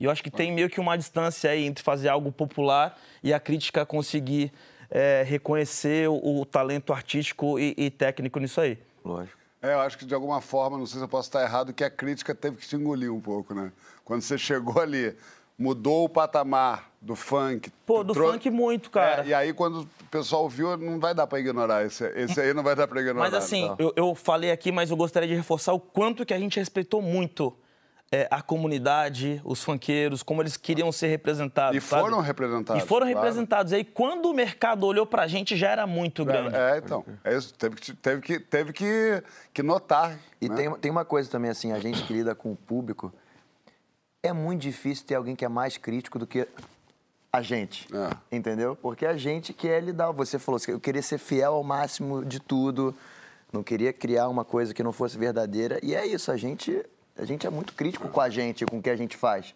[0.00, 3.32] E eu acho que tem meio que uma distância aí entre fazer algo popular e
[3.32, 4.52] a crítica conseguir
[4.90, 8.78] é, reconhecer o, o, talento artístico e, e técnico nisso aí.
[9.04, 9.45] Lógico.
[9.62, 11.82] É, eu acho que de alguma forma, não sei se eu posso estar errado, que
[11.82, 13.72] a crítica teve que te engolir um pouco, né?
[14.04, 15.16] Quando você chegou ali,
[15.58, 17.70] mudou o patamar do funk.
[17.84, 18.32] Pô, do trou...
[18.32, 19.24] funk muito, cara.
[19.24, 21.84] É, e aí, quando o pessoal ouviu, não vai dar para ignorar.
[21.84, 23.30] Esse, esse aí não vai dar para ignorar.
[23.30, 23.76] Mas assim, então.
[23.78, 27.00] eu, eu falei aqui, mas eu gostaria de reforçar o quanto que a gente respeitou
[27.00, 27.56] muito
[28.10, 31.76] é, a comunidade, os funkeiros, como eles queriam ser representados.
[31.76, 32.26] E foram sabe?
[32.26, 32.82] representados.
[32.82, 33.20] E foram claro.
[33.20, 33.72] representados.
[33.72, 36.54] Aí, quando o mercado olhou pra gente, já era muito grande.
[36.54, 37.04] É, é então.
[37.24, 37.52] É isso.
[37.54, 40.18] Teve que, teve que, teve que, que notar.
[40.40, 40.54] E né?
[40.54, 43.12] tem, tem uma coisa também, assim, a gente que lida com o público,
[44.22, 46.46] é muito difícil ter alguém que é mais crítico do que
[47.32, 47.88] a gente.
[47.92, 48.36] É.
[48.36, 48.76] Entendeu?
[48.76, 50.10] Porque a gente quer lidar.
[50.12, 52.94] Você falou assim, eu queria ser fiel ao máximo de tudo,
[53.52, 55.78] não queria criar uma coisa que não fosse verdadeira.
[55.82, 56.84] E é isso, a gente,
[57.16, 59.54] a gente é muito crítico com a gente, com o que a gente faz.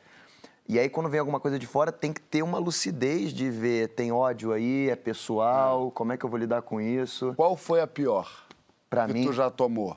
[0.69, 3.89] E aí, quando vem alguma coisa de fora, tem que ter uma lucidez de ver,
[3.89, 7.35] tem ódio aí, é pessoal, como é que eu vou lidar com isso?
[7.37, 8.47] Qual foi a pior
[8.89, 9.97] Pra que mim- tu já tomou?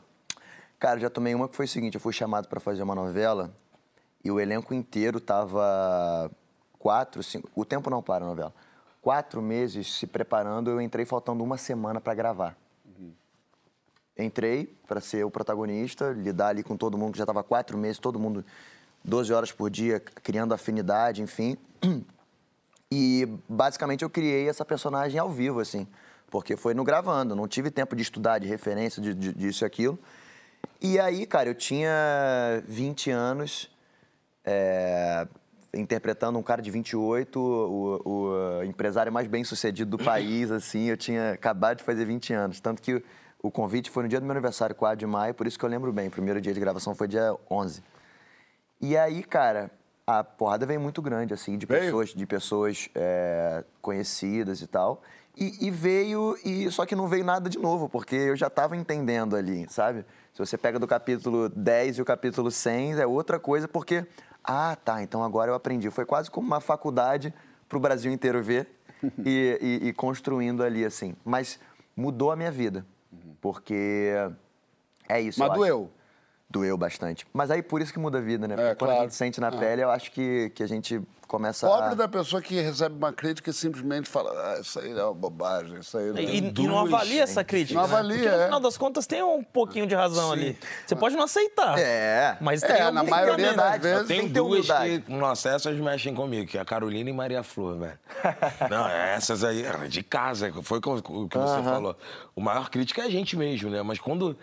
[0.80, 3.52] Cara, já tomei uma que foi o seguinte: eu fui chamado para fazer uma novela
[4.24, 6.30] e o elenco inteiro tava
[6.80, 7.50] quatro, cinco.
[7.56, 8.54] O tempo não para a novela.
[9.02, 12.58] Quatro meses se preparando, eu entrei faltando uma semana para gravar.
[14.18, 17.98] Entrei para ser o protagonista, lidar ali com todo mundo que já estava quatro meses,
[17.98, 18.46] todo mundo
[19.04, 21.58] 12 horas por dia, criando afinidade, enfim.
[22.92, 25.88] E basicamente eu criei essa personagem ao vivo, assim,
[26.30, 29.66] porque foi no gravando, não tive tempo de estudar, de referência, de, de- disso e
[29.66, 29.98] aquilo.
[30.80, 31.92] E aí, cara, eu tinha
[32.68, 33.72] 20 anos,
[34.46, 35.28] é,
[35.74, 40.98] interpretando um cara de 28, o, o empresário mais bem sucedido do país, assim, eu
[40.98, 42.60] tinha acabado de fazer 20 anos.
[42.60, 43.04] Tanto que
[43.44, 45.70] o, convite foi no dia do meu aniversário, 4 de maio, por isso que eu
[45.70, 46.08] lembro bem.
[46.08, 47.84] O primeiro dia de gravação foi dia 11.
[48.80, 49.70] E aí, cara,
[50.08, 51.82] a porrada veio muito grande, assim, de Veio?
[51.84, 55.02] pessoas, de pessoas é, conhecidas e tal.
[55.36, 58.78] E, e veio, e só que não veio nada de novo, porque eu já estava
[58.78, 60.06] entendendo ali, sabe?
[60.34, 64.06] Se você pega do capítulo 10 e o capítulo 100, é outra coisa, porque,
[64.42, 65.90] ah, tá, então agora eu aprendi.
[65.90, 67.34] Foi quase como uma faculdade
[67.68, 68.70] para o Brasil inteiro ver
[69.26, 71.14] e, e- e construindo ali, assim.
[71.26, 71.60] Mas
[71.96, 72.86] mudou a minha vida,
[73.44, 74.14] porque
[75.10, 75.38] é isso.
[75.38, 75.60] Mas eu acho.
[75.60, 75.92] doeu.
[76.50, 77.28] Doeu bastante.
[77.34, 78.54] Mas aí por isso que muda a vida, né?
[78.54, 79.10] É, Porque quando a claro.
[79.10, 81.02] gente sente na pele, eu acho que, que a gente
[81.34, 81.94] começa Pobre a...
[81.96, 85.80] da pessoa que recebe uma crítica e simplesmente fala, ah, isso aí é uma bobagem,
[85.80, 87.80] isso aí não E, tem e não avalia essa crítica.
[87.80, 87.94] Não né?
[87.94, 88.46] avalia, Porque no é.
[88.46, 90.56] final das contas tem um pouquinho de razão ali.
[90.86, 91.80] Você pode não aceitar.
[91.80, 92.38] É.
[92.40, 95.02] Mas tem É, na maioria das vezes tem Tem duas humildade.
[95.02, 98.00] que, nossa, essas mexem comigo, que é a Carolina e Maria Flor, velho.
[98.70, 101.98] Não, essas aí, é de casa, foi o que o que você falou.
[102.36, 103.84] O maior crítico é a gente mesmo, né?
[103.84, 104.36] Mas quando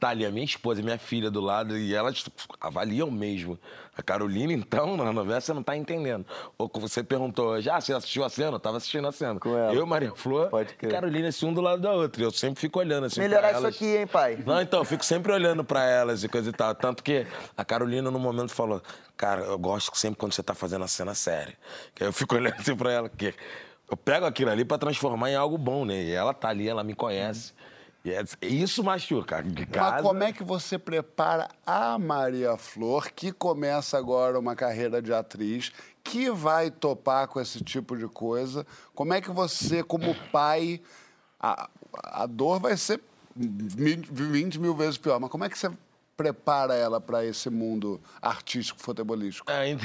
[0.00, 2.24] tá ali a minha esposa e minha filha do lado, e elas
[2.60, 3.58] avaliam mesmo.
[3.96, 6.24] A Carolina, então, na novela, você não tá entendendo.
[6.56, 8.56] Ou você perguntou, já você assistiu a cena?
[8.56, 9.38] Eu tava assistindo a cena.
[9.38, 9.72] Com ela.
[9.72, 10.92] Eu, Maria Flor Pode e crer.
[10.92, 12.22] Carolina, assim, um do lado da outra.
[12.22, 13.20] E Eu sempre fico olhando assim.
[13.20, 14.38] Melhorar isso aqui, hein, pai?
[14.44, 16.74] Não, então, eu fico sempre olhando pra elas e coisa e tal.
[16.74, 18.82] Tanto que a Carolina, no momento, falou:
[19.16, 21.56] Cara, eu gosto sempre quando você tá fazendo a cena séria.
[21.98, 23.34] Eu fico olhando assim pra ela, que
[23.90, 26.02] eu pego aquilo ali pra transformar em algo bom, né?
[26.02, 27.52] E ela tá ali, ela me conhece.
[28.04, 29.42] E é- isso machuca.
[29.42, 34.54] De casa, Mas como é que você prepara a Maria Flor, que começa agora uma
[34.54, 35.72] carreira de atriz,
[36.04, 38.66] que vai topar com esse tipo de coisa?
[38.94, 40.80] Como é que você, como pai,
[41.40, 41.68] a,
[42.04, 43.00] a dor vai ser
[43.36, 45.70] 20 mil vezes pior, mas como é que você
[46.18, 49.46] prepara ela para esse mundo artístico, futebolístico?
[49.50, 49.80] É, ent-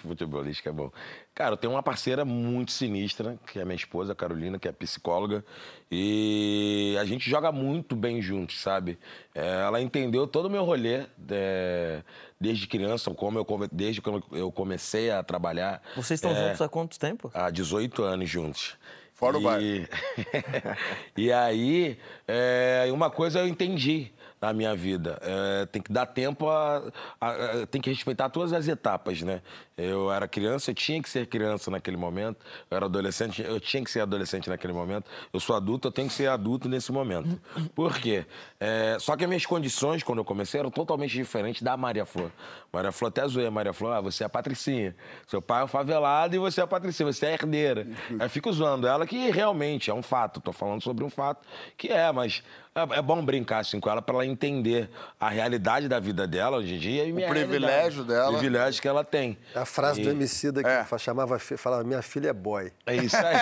[0.00, 0.92] futebolística é bom.
[1.34, 4.72] Cara, eu tenho uma parceira muito sinistra, que é minha esposa, a Carolina, que é
[4.72, 5.44] psicóloga.
[5.90, 8.96] E a gente joga muito bem juntos, sabe?
[9.34, 12.02] É, ela entendeu todo o meu rolê é,
[12.40, 15.82] desde criança, como eu, desde quando eu comecei a trabalhar.
[15.96, 17.30] Vocês estão É, juntos há quanto tempo?
[17.34, 18.76] Há 18 anos juntos.
[19.12, 19.44] Fora o e...
[19.44, 19.88] baile.
[21.16, 21.98] e aí,
[22.28, 24.12] é, uma coisa eu entendi
[24.46, 25.18] na minha vida.
[25.22, 26.82] É, tem que dar tempo a,
[27.20, 27.30] a-
[27.62, 29.42] a- Tem que respeitar todas as etapas, né?
[29.76, 32.38] Eu era criança, eu tinha que ser criança naquele momento.
[32.70, 35.04] Eu era adolescente, eu tinha que ser adolescente naquele momento.
[35.32, 37.38] Eu sou adulto, eu tenho que ser adulto nesse momento.
[37.74, 38.24] Por quê?
[38.58, 42.30] É, só que as minhas condições, quando eu comecei, eram totalmente diferentes da Maria Flor.
[42.72, 44.94] Maria Flor até zoei Maria Flor, ah, você é a Patricinha.
[45.26, 47.86] Seu pai é favelado e você é a Patricinha, você é herdeira.
[48.18, 50.40] Aí fico zoando ela, que realmente é um fato.
[50.40, 52.42] Tô falando sobre um fato que é, mas
[52.76, 56.58] é, é bom brincar assim com ela para ela entender a realidade da vida dela
[56.58, 58.08] hoje em dia e minha privilégio realidade.
[58.08, 58.28] dela.
[58.30, 59.36] O privilégio que ela tem.
[59.54, 62.70] É a frase do E- Emicida que fa- chamava, falava, minha filha é boy.
[62.86, 63.36] é isso aí.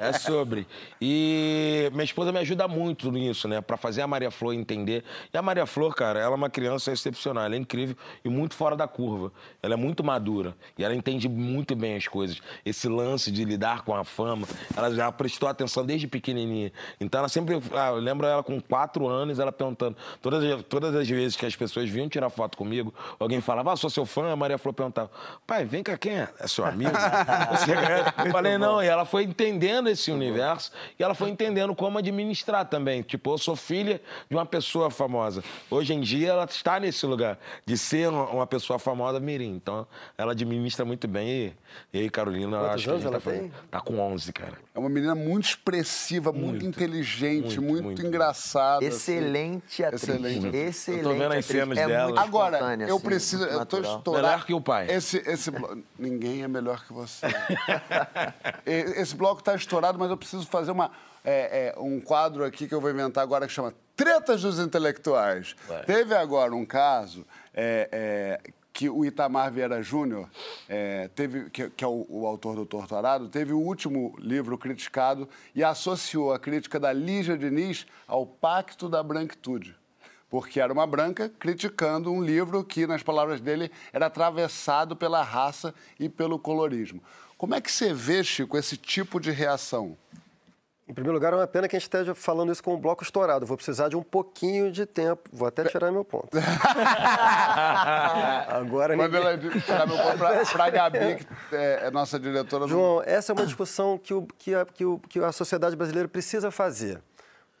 [0.00, 0.66] é sobre.
[1.00, 3.60] E minha esposa me ajuda muito nisso, né?
[3.60, 5.04] Pra fazer a Maria Flor entender.
[5.32, 7.44] E a Maria Flor, cara, ela é uma criança excepcional.
[7.44, 9.32] Ela é incrível e muito fora da curva.
[9.62, 10.54] Ela é muito madura.
[10.78, 12.40] E ela entende muito bem as coisas.
[12.64, 14.46] Esse lance de lidar com a fama.
[14.76, 16.72] Ela já prestou atenção desde pequenininha.
[17.00, 17.56] Então ela sempre.
[17.74, 19.96] Ah, eu ela com quatro anos, ela perguntando.
[20.20, 23.76] Todas, as- todas as vezes que as pessoas vinham tirar foto comigo, alguém falava, ah,
[23.76, 24.32] sou seu fã.
[24.32, 25.10] A Maria Flor perguntava,
[25.46, 26.28] pai, vem cá, quem é?
[26.40, 26.90] É seu amigo?
[28.24, 28.82] Eu falei, não.
[28.82, 33.02] E ela foi entendendo esse universo e ela foi entendendo como administrar também.
[33.02, 35.42] Tipo, eu sou filha de uma pessoa famosa.
[35.70, 39.54] Hoje em dia, ela está nesse lugar de ser uma pessoa famosa mirim.
[39.54, 39.86] Então,
[40.16, 41.28] ela administra muito bem.
[41.28, 41.52] E,
[41.92, 44.65] e aí, Carolina, Quantos acho que a gente ela tá, fazendo- tá com 11, cara.
[44.76, 48.86] É uma menina muito expressiva, muito, muito inteligente, muito, muito, muito, engraçada.
[48.86, 49.16] Assim.
[49.16, 50.12] Excelente assim.
[50.12, 50.36] atriz.
[50.36, 50.56] Excelente.
[50.56, 51.02] Excelente.
[51.02, 52.20] Eu tô vendo as cenas é dela.
[52.20, 53.44] Agora, eu assim, preciso.
[53.44, 54.26] Eu tô estourado.
[54.26, 54.90] Melhor que o pai.
[54.90, 55.50] Esse, esse
[55.98, 57.26] Ninguém é melhor que você.
[58.66, 60.90] esse bloco tá estourado, mas eu preciso fazer uma,
[61.24, 65.56] é, é, um quadro aqui que eu vou inventar agora que chama Tretas dos Intelectuais.
[65.66, 65.84] Vai.
[65.84, 67.88] Teve agora um caso é,
[68.44, 70.28] é que o Itamar Vieira Júnior,
[70.68, 75.26] é, teve, que, que é o, o, autor do Torturado, teve o último livro criticado
[75.54, 79.74] e associou a crítica da Lígia Diniz ao Pacto da Branquitude.
[80.28, 85.74] Porque era uma branca criticando um livro que, nas palavras dele, era atravessado pela raça
[85.98, 87.02] e pelo colorismo.
[87.38, 89.96] Como é que você vê, Chico, esse tipo de reação?
[90.88, 93.02] Em primeiro lugar, é uma pena que a gente esteja falando isso com o bloco
[93.02, 93.44] estourado.
[93.44, 95.28] Vou precisar de um pouquinho de tempo.
[95.32, 96.28] Vou até tirar meu ponto.
[98.48, 99.26] Agora Quando ninguém...
[99.26, 102.68] ela tirar meu ponto para a Gabi, que é, é nossa diretora.
[102.68, 106.08] João, essa é uma discussão que, o, que, a, que, o, que a sociedade brasileira
[106.08, 107.02] precisa fazer.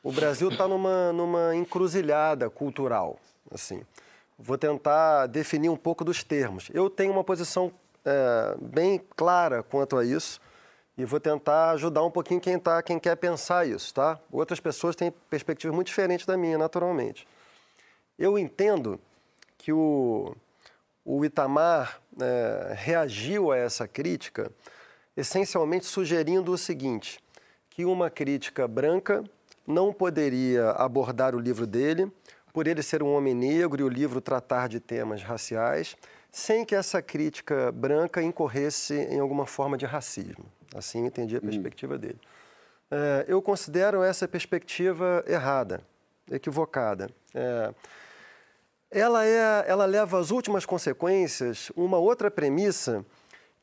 [0.04, 3.18] O Brasil está numa, numa encruzilhada cultural.
[3.52, 3.82] Assim.
[4.38, 6.68] Vou tentar definir um pouco dos termos.
[6.72, 7.72] Eu tenho uma posição
[8.04, 10.40] é, bem clara quanto a isso
[10.96, 14.18] e vou tentar ajudar um pouquinho quem, tá, quem quer pensar isso, tá?
[14.32, 17.26] Outras pessoas têm perspectivas muito diferentes da minha, naturalmente.
[18.18, 18.98] Eu entendo
[19.58, 20.34] que o,
[21.04, 24.50] o Itamar é, reagiu a essa crítica
[25.16, 27.20] essencialmente sugerindo o seguinte,
[27.68, 29.24] que uma crítica branca
[29.66, 32.10] não poderia abordar o livro dele,
[32.52, 35.96] por ele ser um homem negro e o livro tratar de temas raciais,
[36.36, 40.44] sem que essa crítica branca incorresse em alguma forma de racismo.
[40.74, 41.40] Assim eu entendi a hum.
[41.40, 41.98] perspectiva hum.
[41.98, 42.20] dele.
[42.90, 45.80] É, eu considero essa perspectiva errada,
[46.30, 47.08] equivocada.
[47.34, 47.74] É,
[48.90, 53.02] ela, é, ela leva às últimas consequências uma outra premissa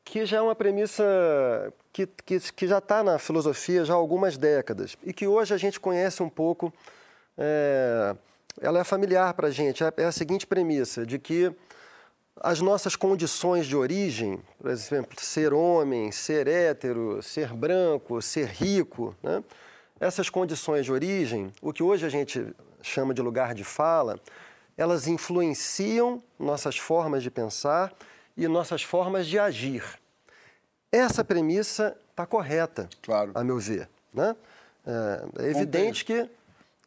[0.04, 4.36] que já é uma premissa que, que, que já está na filosofia já há algumas
[4.36, 6.74] décadas e que hoje a gente conhece um pouco.
[7.38, 8.16] É,
[8.60, 9.84] ela é familiar para a gente.
[9.84, 11.54] É, é a seguinte premissa, de que
[12.40, 19.14] as nossas condições de origem, por exemplo, ser homem, ser hétero, ser branco, ser rico,
[19.22, 19.42] né?
[20.00, 24.20] essas condições de origem, o que hoje a gente chama de lugar de fala,
[24.76, 27.92] elas influenciam nossas formas de pensar
[28.36, 29.84] e nossas formas de agir.
[30.90, 33.32] Essa premissa está correta, claro.
[33.34, 33.88] a meu ver.
[34.12, 34.34] Né?
[34.86, 36.28] É, é evidente que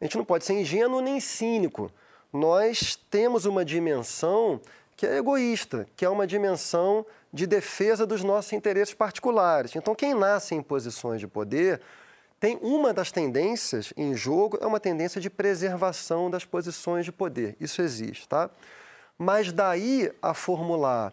[0.00, 1.90] a gente não pode ser ingênuo nem cínico.
[2.32, 4.60] Nós temos uma dimensão
[4.98, 9.76] que é egoísta, que é uma dimensão de defesa dos nossos interesses particulares.
[9.76, 11.80] Então, quem nasce em posições de poder
[12.40, 17.56] tem uma das tendências em jogo é uma tendência de preservação das posições de poder.
[17.60, 18.50] Isso existe, tá?
[19.16, 21.12] Mas daí a formular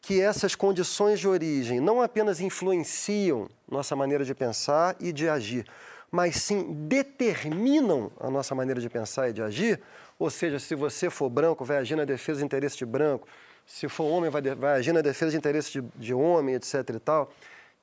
[0.00, 5.66] que essas condições de origem não apenas influenciam nossa maneira de pensar e de agir,
[6.12, 9.80] mas sim determinam a nossa maneira de pensar e de agir,
[10.18, 13.28] ou seja, se você for branco, vai agir na defesa dos interesses de branco.
[13.66, 16.74] Se for homem, vai, vai agir na defesa dos interesses de, de homem, etc.
[16.94, 17.30] e tal.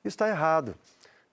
[0.04, 0.74] Isso está errado.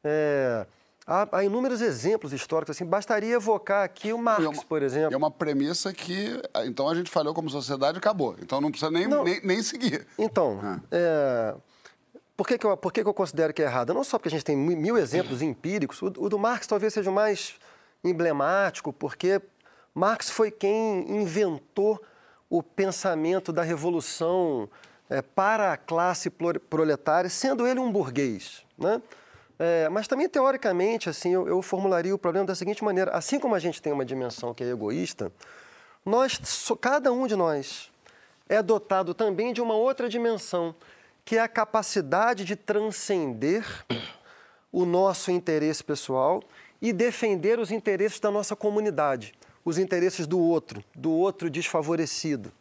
[0.04, 0.66] É,
[1.08, 2.76] há, há, inúmeros exemplos históricos.
[2.76, 5.14] Assim, bastaria evocar aqui o Marx, é uma, por exemplo.
[5.14, 8.36] É uma premissa que, então, a gente falhou como sociedade e acabou.
[8.42, 10.06] Então, não precisa nem, não, nem, nem, seguir.
[10.20, 10.80] Então, ah.
[10.92, 11.56] é,
[12.38, 13.94] por, que, que, eu, por que, que eu considero que é errado?
[13.94, 16.02] Não só porque a gente tem mil exemplos empíricos.
[16.02, 17.56] O, o do Marx talvez seja o mais
[18.04, 19.42] emblemático, porque
[19.94, 22.02] Marx foi quem inventou
[22.50, 24.70] o pensamento da revolução
[25.10, 28.66] é, para a classe proletária, sendo ele um burguês.
[28.78, 29.02] Né?
[29.60, 33.54] É, mas também, teoricamente, assim, eu, eu, formularia o problema da seguinte maneira: assim como
[33.54, 35.32] a gente tem uma dimensão que é egoísta,
[36.06, 36.40] nós,
[36.80, 37.92] cada um de nós,
[38.48, 40.74] é dotado também de uma outra dimensão,
[41.24, 43.66] que é a capacidade de transcender
[44.72, 46.42] o nosso interesse pessoal
[46.82, 52.52] e defender os interesses da nossa comunidade os interesses do outro, do outro desfavorecido.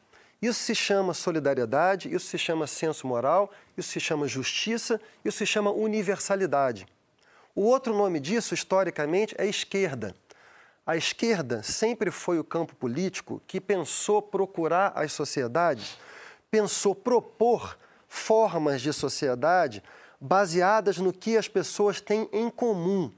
[0.40, 5.46] Isso se chama solidariedade, isso se chama senso moral, isso se chama justiça, isso se
[5.46, 6.86] chama universalidade.
[7.54, 10.14] O outro nome disso, historicamente, é esquerda.
[10.86, 15.98] A esquerda sempre foi o campo político que pensou procurar as sociedades,
[16.50, 19.82] pensou propor formas de sociedade
[20.20, 23.12] baseadas no que as pessoas têm em comum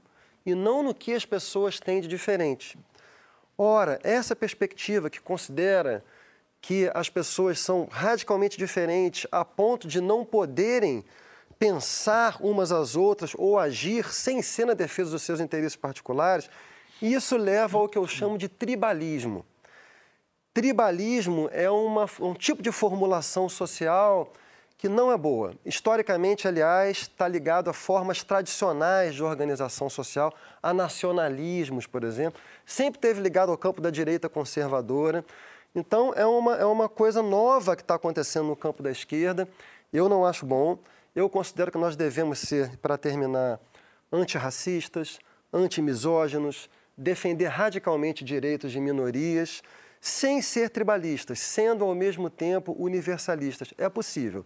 [0.45, 2.77] e não no que as pessoas têm de diferente.
[3.57, 6.03] Ora, essa perspectiva que considera
[6.61, 11.03] que as pessoas são radicalmente diferentes a ponto de não poderem
[11.59, 16.49] pensar umas às outras ou agir sem ser na defesa dos seus interesses particulares,
[17.01, 19.45] isso leva ao que eu chamo de tribalismo.
[20.53, 24.31] Tribalismo é uma, um tipo de formulação social
[24.77, 25.53] que não é boa.
[25.65, 32.41] Historicamente, aliás, está ligado a formas tradicionais de organização social, a nacionalismos, por exemplo.
[32.65, 35.23] Sempre teve ligado ao campo da direita conservadora.
[35.73, 39.47] Então, é uma, é uma coisa nova que está acontecendo no campo da esquerda.
[39.91, 40.77] Eu não acho bom.
[41.15, 43.59] Eu considero que nós devemos ser, para terminar,
[44.11, 45.19] antirracistas,
[45.51, 49.61] antimisóginos, defender radicalmente direitos de minorias,
[50.05, 53.73] sem ser tribalistas, sendo ao mesmo tempo universalistas.
[53.77, 54.45] É possível.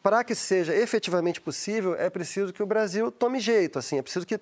[0.00, 4.24] Para que seja efetivamente possível, é preciso que o Brasil tome jeito, assim, é preciso
[4.24, 4.38] que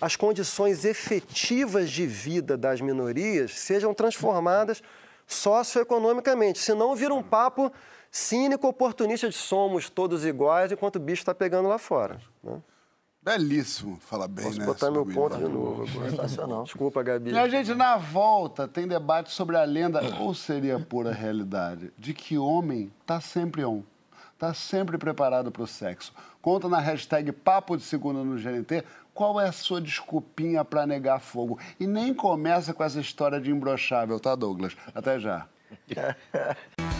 [0.00, 4.82] as condições efetivas de vida das minorias sejam transformadas
[5.26, 7.70] socioeconomicamente, senão vira um papo
[8.10, 12.18] cínico, oportunista de somos todos iguais enquanto o bicho está pegando lá fora.
[12.42, 12.58] Né?
[13.22, 14.64] Belíssimo, fala bem, Posso né?
[14.64, 16.10] botar meu ponto de novo agora.
[16.10, 16.64] Sensacional.
[16.64, 17.32] Desculpa, Gabi.
[17.32, 22.14] E a gente, na volta, tem debate sobre a lenda, ou seria pura realidade, de
[22.14, 23.82] que homem tá sempre on,
[24.38, 26.14] tá sempre preparado para o sexo.
[26.40, 31.20] Conta na hashtag Papo de Segunda no GNT qual é a sua desculpinha para negar
[31.20, 31.58] fogo.
[31.78, 34.74] E nem começa com essa história de imbrochável, tá, Douglas?
[34.94, 35.46] Até já.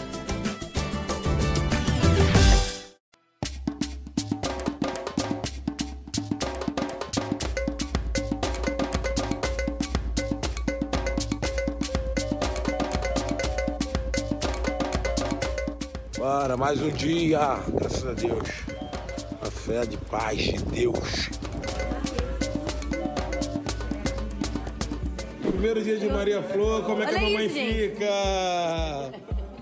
[16.71, 18.49] Mais um dia, graças a Deus.
[19.41, 21.29] A fé de paz de Deus.
[25.41, 28.05] Primeiro dia de Maria Flor, como é que Olha a mamãe isso, fica?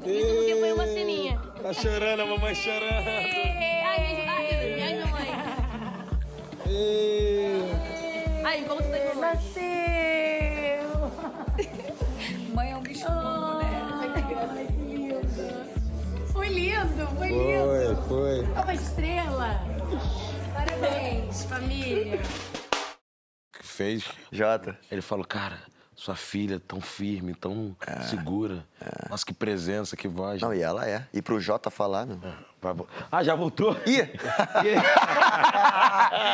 [0.05, 1.41] Isso porque foi uma ceninha.
[1.63, 3.07] Tá chorando, a mamãe chorando.
[3.07, 5.29] Ai, minha mãe.
[6.67, 7.71] Ê.
[8.43, 9.33] Ai, volta da mamãe.
[9.33, 9.69] Nasceu!
[16.49, 18.05] Foi lindo, foi lindo.
[18.07, 18.55] Foi, foi.
[18.55, 19.61] É uma estrela.
[20.51, 22.17] Parabéns, família.
[23.53, 24.03] que fez?
[24.31, 24.75] Jota.
[24.89, 25.59] Ele falou, cara,
[25.99, 27.75] sua filha é tão firme, tão
[28.09, 28.65] segura.
[29.09, 30.41] Nossa, que presença, que voz.
[30.41, 31.05] Não, e ela é.
[31.13, 32.17] E pro Jota falar, meu.
[32.61, 33.75] Vo- Ah, já voltou?
[33.85, 33.99] Ih!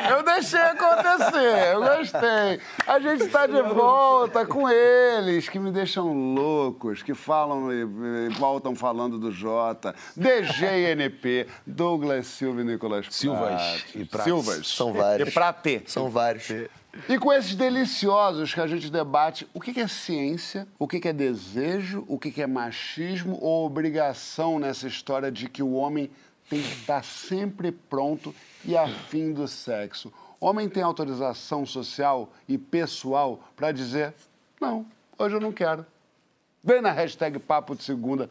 [0.10, 2.60] Eu deixei acontecer, eu gostei.
[2.88, 8.30] A gente está de volta com eles, que me deixam loucos, que falam e, e
[8.38, 13.96] voltam falando do Jota, DGNP, Douglas Silva e Nicolas Silvas Prates.
[13.96, 14.24] e Prates.
[14.26, 14.68] Silvas.
[14.68, 15.30] São vários.
[15.30, 15.84] E Prate.
[15.88, 16.48] São vários.
[17.10, 21.14] E com esses deliciosos que a gente debate, o que é ciência, o que é
[21.14, 26.10] desejo, o que é machismo ou obrigação nessa história de que o homem
[26.50, 28.34] tem que estar sempre pronto
[28.64, 30.12] e afim do sexo.
[30.40, 34.14] Homem tem autorização social e pessoal para dizer,
[34.60, 34.86] não,
[35.18, 35.86] hoje eu não quero.
[36.64, 38.30] Vem na hashtag Papo de Segunda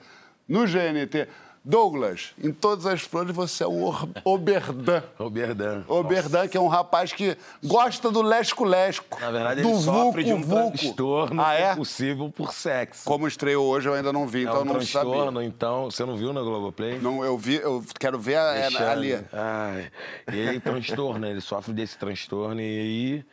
[0.49, 1.29] no GNT.
[1.67, 3.91] Douglas, em todas as flores você é o
[4.23, 5.03] Oberdan.
[5.19, 5.83] Oberdan.
[5.89, 9.19] Oberdan, que é um rapaz que gosta do lesco-lesco.
[9.19, 10.77] Na verdade, do ele sofre de um vulco-vulco.
[10.79, 11.75] transtorno Ah, é?
[11.75, 13.05] possível por sexo.
[13.07, 15.45] Como estreou hoje, eu ainda não vi, É então um não transtorno, sabia.
[15.49, 15.91] então.
[15.91, 16.99] Você não viu na Globoplay?
[16.99, 19.15] Não, eu vi, eu quero ver a- ali.
[19.33, 19.91] Ai,
[20.31, 23.25] ele transtorno, ele sofre desse transtorno e aí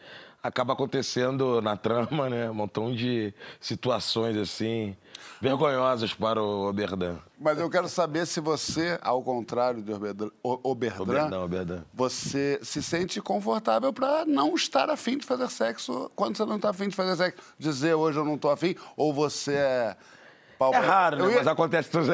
[0.41, 2.49] acaba acontecendo na trama, né?
[2.49, 4.95] Um montão de situações assim
[5.39, 7.17] vergonhosas para o Oberdan.
[7.39, 11.83] Mas eu quero saber se você, ao contrário do Oberdan, Oberdan, Oberdan, Oberdan.
[11.93, 16.69] você se sente confortável para não estar afim de fazer sexo quando você não está
[16.69, 17.41] afim de fazer sexo.
[17.57, 19.97] Dizer hoje eu não estou afim, ou você é.
[20.62, 21.30] Pau- É raro, né?
[21.32, 22.12] Ia- Mas acontece tudo.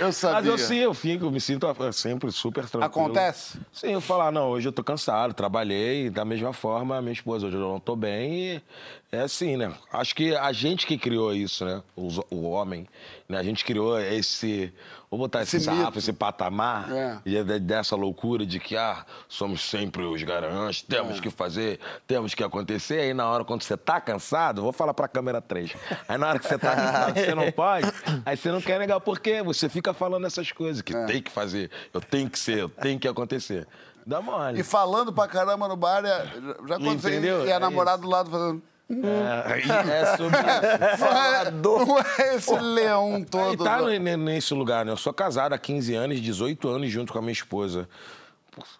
[0.00, 0.36] eu sabia.
[0.40, 2.84] Mas eu sim, eu fico, me sinto sempre super tranquilo.
[3.06, 3.58] Acontece?
[3.72, 7.56] Sim, eu falar, não, hoje eu tô cansado, trabalhei, da mesma forma, minha esposa, hoje
[7.56, 8.62] eu não tô bem e
[9.10, 9.72] é assim, né?
[9.92, 11.82] Acho que a gente que criou isso, né?
[11.94, 12.86] Os- o homem,
[13.28, 13.38] né?
[13.38, 14.72] A gente criou esse,
[15.10, 17.18] vou botar esse, Esse sarrafo, esse patamar, É.
[17.26, 21.78] e é de- dessa loucura de que, ah, somos sempre os garantes, temos que fazer,
[22.06, 25.74] temos que acontecer, aí na hora, quando você tá cansado, vou falar pra câmera 3,
[26.08, 27.92] aí que você tá cansado, você não pode,
[28.24, 31.30] aí você não quer negar por quê, você fica falando essas coisas, que tem que
[31.30, 33.66] fazer, eu tenho que ser, eu tenho que acontecer.
[34.06, 34.58] Dá mole.
[34.60, 36.26] E falando pra caramba no bar, é-
[36.68, 37.10] já aconteceu.
[37.10, 37.46] Entendeu?
[37.46, 38.62] E a É namorada do lado fazendo.
[38.90, 41.54] É, é sobre isso.
[41.62, 43.64] Não é esse leão E todo.
[43.64, 44.92] tá ne- nesse lugar, né?
[44.92, 47.88] Eu sou casado há 15 anos, 18 anos junto com a minha esposa.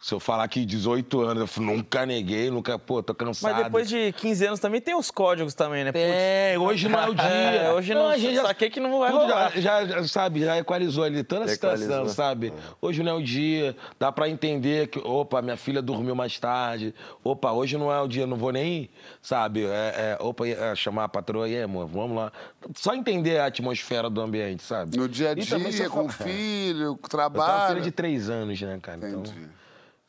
[0.00, 3.54] Se eu falar que 18 anos, eu nunca neguei, nunca, pô, tô cansado.
[3.54, 5.92] Mas depois de 15 anos também tem os códigos também, né?
[5.92, 6.04] Putz.
[6.04, 7.24] É, hoje não é o dia.
[7.24, 9.52] É, hoje não, a gente já saquei que não vai rolar.
[9.56, 12.52] já, já, sabe, já equalizou ali toda a situação, sabe?
[12.82, 16.94] Hoje não é o dia, dá pra entender que, opa, minha filha dormiu mais tarde,
[17.24, 18.90] opa, hoje não é o dia, não vou nem,
[19.22, 22.30] sabe, é, é, opa, é, chamar a patroa aí, amor, vamos lá.
[22.76, 24.98] Só entender a atmosfera do ambiente, sabe?
[24.98, 27.68] No dia a E dia, com o filho, com o Eu tenho uma trabalho.
[27.68, 28.98] filha de três anos, né, cara?
[28.98, 29.48] Então, Entendi.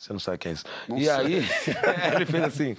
[0.04, 0.66] Você não sabe o que é isso.
[0.89, 1.14] Não e sei.
[1.14, 1.34] aí,
[2.14, 2.76] ele fez assim.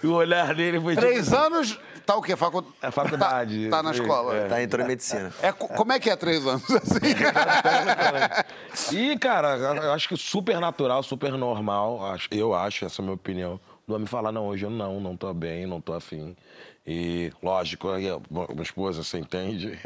[0.00, 2.36] e o olhar dele foi Três tipo, anos, tá o quê?
[2.36, 2.64] Facu...
[2.80, 3.64] É faculdade.
[3.68, 4.36] Tá, tá na escola.
[4.36, 4.46] É.
[4.46, 5.32] Tá entrou em medicina.
[5.42, 7.00] É, co- como é que é três anos assim?
[8.96, 12.00] E, cara, eu acho que super natural, super normal.
[12.30, 13.58] Eu acho, essa é a minha opinião.
[13.88, 16.36] Do homem falar, não, hoje eu não, não tô bem, não tô afim.
[16.88, 19.76] E, lógico, minha esposa, você entende?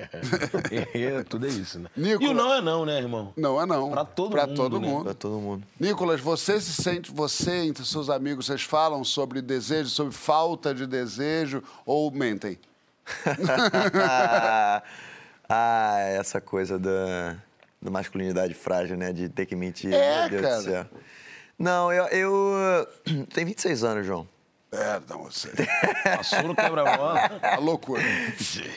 [0.94, 1.88] e, tudo é isso, né?
[1.96, 3.32] Nicolas- E o não é não, né, irmão?
[3.36, 3.90] Não é não.
[3.90, 4.86] Pra todo pra mundo, todo né?
[4.86, 5.04] mundo.
[5.04, 5.66] Pra todo mundo.
[5.78, 10.86] Nicolas, você se sente, você entre seus amigos, vocês falam sobre desejo, sobre falta de
[10.86, 12.58] desejo ou mentem?
[15.48, 17.36] ah, essa coisa da,
[17.80, 19.12] da masculinidade frágil, né?
[19.12, 19.92] De ter que mentir.
[19.92, 20.56] É, Meu Deus cara.
[20.56, 20.86] do céu.
[21.58, 22.88] Não, eu, eu
[23.32, 24.26] tenho 26 anos, João.
[24.72, 25.50] É, não, você.
[26.16, 27.28] Passou no quebra-mola.
[27.42, 28.02] A loucura.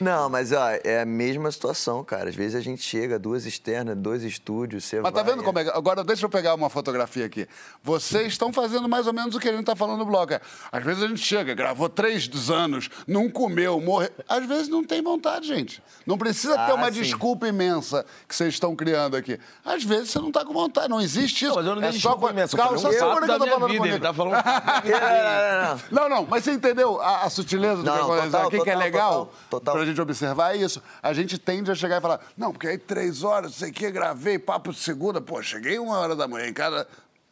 [0.01, 2.29] Não, mas ó, é a mesma situação, cara.
[2.29, 5.59] Às vezes a gente chega, duas externas, dois estúdios, você Mas tá vai- vendo como
[5.59, 5.69] é que...
[5.69, 7.47] Agora, deixa eu pegar uma fotografia aqui.
[7.83, 10.33] Vocês estão fazendo mais ou menos o que a gente tá falando no blog.
[10.33, 10.41] É,
[10.71, 14.09] Às vezes a gente chega, gravou três dos anos, não comeu, morreu.
[14.27, 15.83] Às vezes não tem vontade, gente.
[16.07, 17.01] Não precisa ter Ah, uma sim.
[17.01, 19.39] desculpa imensa que vocês estão criando aqui.
[19.63, 21.49] Às vezes você não tá com vontade, não existe isso.
[21.49, 22.33] Não, mas eu não é só desculpa com...
[22.33, 23.85] imensa, um segura que eu tô falando vida, comigo.
[23.95, 24.33] ele tá falando
[24.83, 26.09] Não, não, não, não.
[26.09, 28.75] Não, mas você entendeu a, a sutileza do Não, que aconteceu total, aqui, que é
[28.75, 29.75] legal total.
[29.75, 30.81] pra gente observar é isso.
[31.01, 33.73] A gente tende a chegar e falar, não, porque aí três horas, não sei o
[33.73, 36.87] que, gravei, papo de segunda, pô, cheguei uma hora da manhã em casa.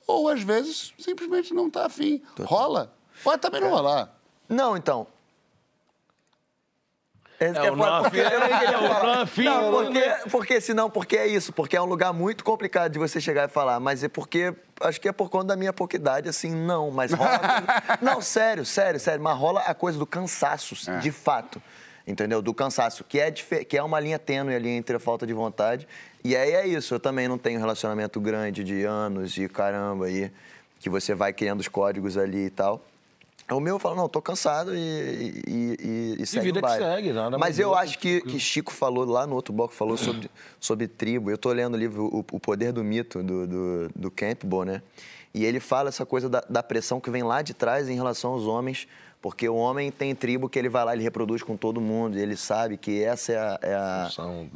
[0.07, 2.21] Ou às vezes simplesmente não tá afim.
[2.41, 2.91] Rola.
[3.23, 4.09] Pode também não rolar.
[4.49, 5.07] Não, então.
[7.41, 9.27] É, É, o porque, queria é, falar.
[9.43, 13.19] não porque, porque senão, porque é isso, porque é um lugar muito complicado de você
[13.19, 16.29] chegar e falar, mas é porque, acho que é por conta da minha pouca idade,
[16.29, 17.41] assim, não, mas rola...
[17.99, 21.59] não, sério, sério, sério, mas rola a coisa do cansaço, de fato,
[22.05, 22.43] entendeu?
[22.43, 25.87] Do cansaço, que é, que é uma linha tênue ali entre a falta de vontade,
[26.23, 30.31] e aí é isso, eu também não tenho relacionamento grande de anos e caramba aí,
[30.79, 32.85] que você vai criando os códigos ali e tal.
[33.49, 36.77] O meu eu falo, não, tô cansado e, e, e, e segue vida o que
[36.77, 40.29] segue, nada Mas eu acho que, que Chico falou lá no outro bloco, falou sobre,
[40.59, 41.29] sobre tribo.
[41.29, 44.81] Eu tô lendo o livro O, o Poder do Mito, do, do, do Campbell, né?
[45.33, 48.31] E ele fala essa coisa da, da pressão que vem lá de trás em relação
[48.31, 48.87] aos homens,
[49.21, 52.21] porque o homem tem tribo que ele vai lá, ele reproduz com todo mundo, e
[52.21, 53.59] ele sabe que essa é a...
[53.61, 54.09] É a...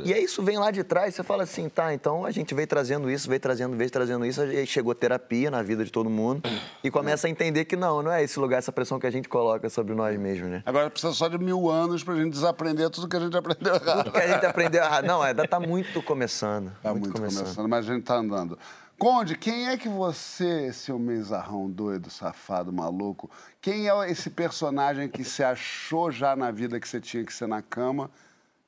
[0.03, 2.67] E aí isso vem lá de trás, você fala assim, tá, então a gente veio
[2.67, 6.41] trazendo isso, veio trazendo, veio trazendo isso, aí chegou terapia na vida de todo mundo,
[6.83, 9.29] e começa a entender que não, não é esse lugar, essa pressão que a gente
[9.29, 10.63] coloca sobre nós mesmos, né?
[10.65, 14.05] Agora precisa só de mil anos pra gente desaprender tudo que a gente aprendeu errado.
[14.05, 15.05] Tudo que a gente aprendeu errado.
[15.05, 16.71] Não, ainda tá muito começando.
[16.81, 17.67] Tá muito, começando.
[17.67, 18.57] mas a gente tá andando.
[18.97, 23.29] Conde, quem é que você, seu mensarrão doido, safado, maluco,
[23.61, 27.47] quem é esse personagem que você achou já na vida que você tinha que ser
[27.47, 28.09] na cama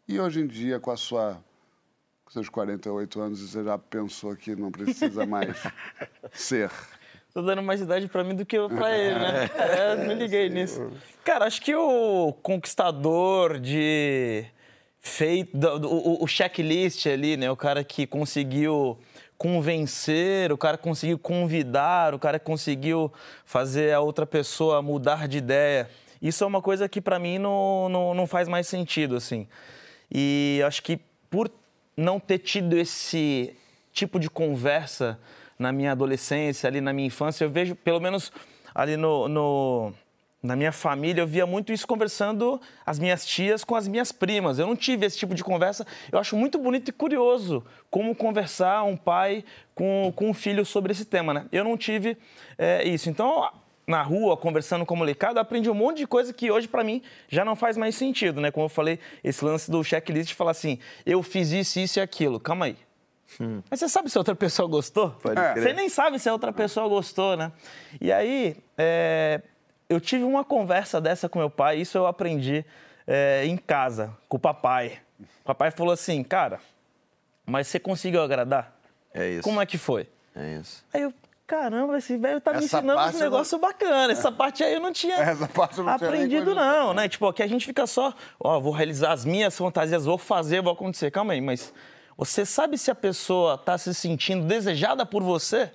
[0.08, 1.42] e hoje em dia, com a sua
[2.26, 5.56] com seus 48 anos, você já pensou que não precisa mais
[6.34, 6.70] ser?
[7.34, 9.50] Tô dando mais idade pra mim do que eu pra ele, né?
[9.56, 10.92] É, me liguei nisso.
[11.24, 14.46] Cara, acho que o conquistador de
[15.00, 17.50] feito, o, o checklist ali, né?
[17.50, 18.98] O cara que conseguiu
[19.38, 23.12] convencer, o cara conseguiu convidar, o cara conseguiu
[23.46, 25.90] fazer a outra pessoa mudar de ideia.
[26.22, 29.48] Isso é uma coisa que pra mim não, não, não faz mais sentido, assim.
[30.12, 31.52] E acho que por
[31.96, 33.56] não ter tido esse
[33.92, 35.20] tipo de conversa
[35.60, 38.32] na minha adolescência, ali na minha infância, eu vejo, pelo menos
[38.74, 39.94] ali no, no-
[40.48, 44.58] na minha família, eu via muito isso conversando as minhas tias com as minhas primas.
[44.58, 45.86] Eu não tive esse tipo de conversa.
[46.10, 49.44] Eu acho muito bonito e curioso como conversar um pai
[49.76, 51.46] com, com um filho sobre esse tema, né?
[51.52, 52.18] Eu não tive
[52.58, 53.10] é, isso.
[53.10, 53.52] Então,
[53.86, 57.02] na rua, conversando com molecada, eu aprendi um monte de coisa que hoje, pra mim,
[57.28, 58.50] já não faz mais sentido, né?
[58.50, 62.02] Como eu falei, esse lance do checklist de falar assim, eu fiz isso, isso e
[62.02, 62.40] aquilo.
[62.40, 62.78] Calma aí.
[63.70, 65.10] Mas você sabe se a outra pessoa gostou?
[65.22, 65.62] Pode crer.
[65.62, 67.52] Você nem sabe se a outra pessoa gostou, né?
[68.00, 69.42] E aí, é,
[69.90, 72.66] eu tive uma conversa dessa com meu pai, isso eu aprendi
[73.06, 75.00] é, em casa, com o papai.
[75.20, 76.60] O papai falou assim, cara,
[77.46, 78.76] mas você conseguiu agradar?
[79.14, 79.44] É isso.
[79.44, 80.08] Como é que foi?
[80.36, 80.84] É isso.
[80.94, 81.14] Aí eu,
[81.48, 84.12] caramba, esse velho tá me Essa ensinando parte um eu não- negócio bacana.
[84.14, 87.08] Essa parte aí eu não tinha Essa parte não aprendido, não, né?
[87.08, 90.74] Tipo, aqui a gente fica só, ó, vou realizar as minhas fantasias, vou fazer, vou
[90.74, 91.10] acontecer.
[91.10, 91.74] Calma aí, mas
[92.18, 95.72] Você sabe se a pessoa está se sentindo desejada por você?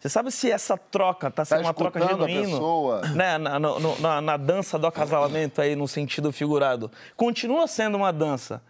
[0.00, 2.42] Você sabe se essa troca está sendo uma troca a genuína?
[2.52, 3.00] pessoa?
[3.08, 3.36] Né?
[3.36, 6.90] Na, no- na- na dança do acasalamento aí, no sentido figurado.
[7.16, 8.62] Continua sendo uma dança.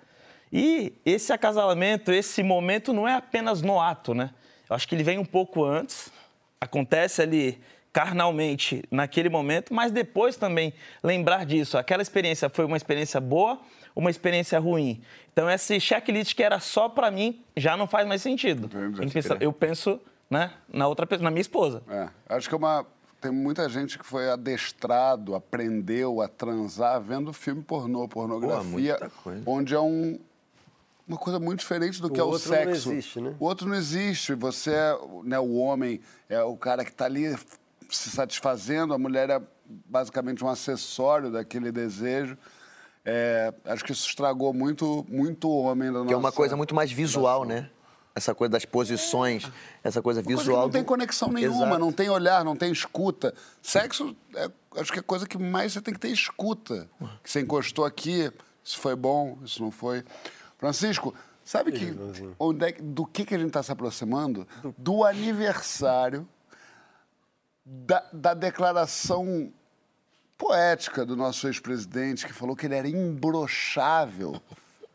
[0.52, 4.30] E esse acasalamento, esse momento não é apenas no ato, né?
[4.68, 6.10] Eu acho que ele vem um pouco antes,
[6.60, 7.60] acontece ali
[7.92, 11.78] carnalmente naquele momento, mas depois também lembrar disso.
[11.78, 13.60] Aquela experiência foi uma experiência boa,
[13.95, 15.01] uma experiência ruim.
[15.32, 18.68] Então esse checklist que era só para mim já não faz mais sentido.
[18.68, 21.82] Que pensar- Eu penso, né, na outra pessoa, na minha esposa.
[21.88, 22.86] É, acho que é uma.
[23.20, 29.42] Tem muita gente que foi adestrado, aprendeu a transar vendo filme pornô, pornografia, coisa.
[29.47, 30.18] onde é um,
[31.09, 32.92] uma coisa muito diferente do que O é o outro não sexo.
[32.92, 33.34] existe, né?
[33.40, 34.34] O outro não existe.
[34.34, 37.34] Você é né, o homem, é o cara que está ali
[37.88, 42.36] se satisfazendo, a mulher é basicamente um acessório daquele desejo.
[43.05, 46.09] É, acho que isso estragou muito, muito o homem da nossa...
[46.09, 47.68] Que é uma coisa muito mais visual, né?
[48.14, 49.50] Essa coisa das posições,
[49.82, 50.62] essa coisa Coisa que visual.
[50.62, 51.78] não tem conexão nenhuma, Exato.
[51.80, 53.34] não tem olhar, não tem escuta.
[53.61, 56.88] Sexo, é, acho que é a coisa que mais você tem que ter escuta.
[57.24, 58.30] Que você encostou aqui,
[58.62, 60.05] isso foi bom, isso não foi.
[60.59, 61.12] Francisco,
[61.44, 61.92] sabe que,
[62.38, 64.46] onde é que- do que, que a gente está se aproximando?
[64.78, 66.26] Do aniversário
[67.66, 69.52] da, da declaração
[70.37, 74.41] poética do nosso ex-presidente, que falou que ele era imbrochável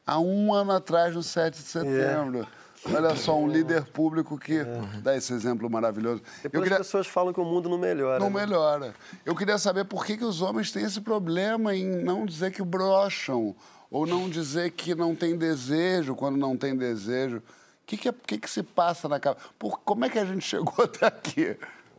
[0.06, 2.48] há um ano atrás, no 7 de setembro.
[2.86, 4.64] Olha só, um líder público que
[5.04, 6.22] dá esse exemplo maravilhoso.
[6.38, 6.78] Eu Depois queria...
[6.80, 8.20] as pessoas falam que o mundo não melhora.
[8.20, 8.46] Não né?
[8.46, 8.96] melhora.
[9.26, 12.64] Eu queria saber por que, que os homens têm esse problema em não dizer que
[12.64, 13.54] brocham,
[13.92, 17.38] ou não dizer que não tem desejo quando não tem desejo.
[17.38, 17.42] O
[17.86, 19.46] que, que, é- que, que se passa na cabeça?
[19.58, 21.58] Por, como é que a gente chegou até aqui?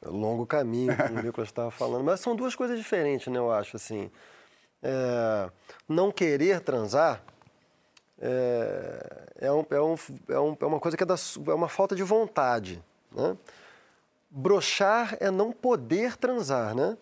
[0.09, 2.03] Longo caminho, como o Nicolas estava falando.
[2.05, 4.11] Mas são duas coisas diferentes, né, eu acho, assim.
[4.82, 5.51] É,
[5.88, 7.22] não querer transar
[8.18, 9.94] é, é, um- é um-
[10.28, 11.14] é um- é uma coisa que é, da
[11.48, 12.82] é uma falta de vontade,
[13.12, 13.36] né?
[14.30, 16.96] Brochar é não poder transar, né?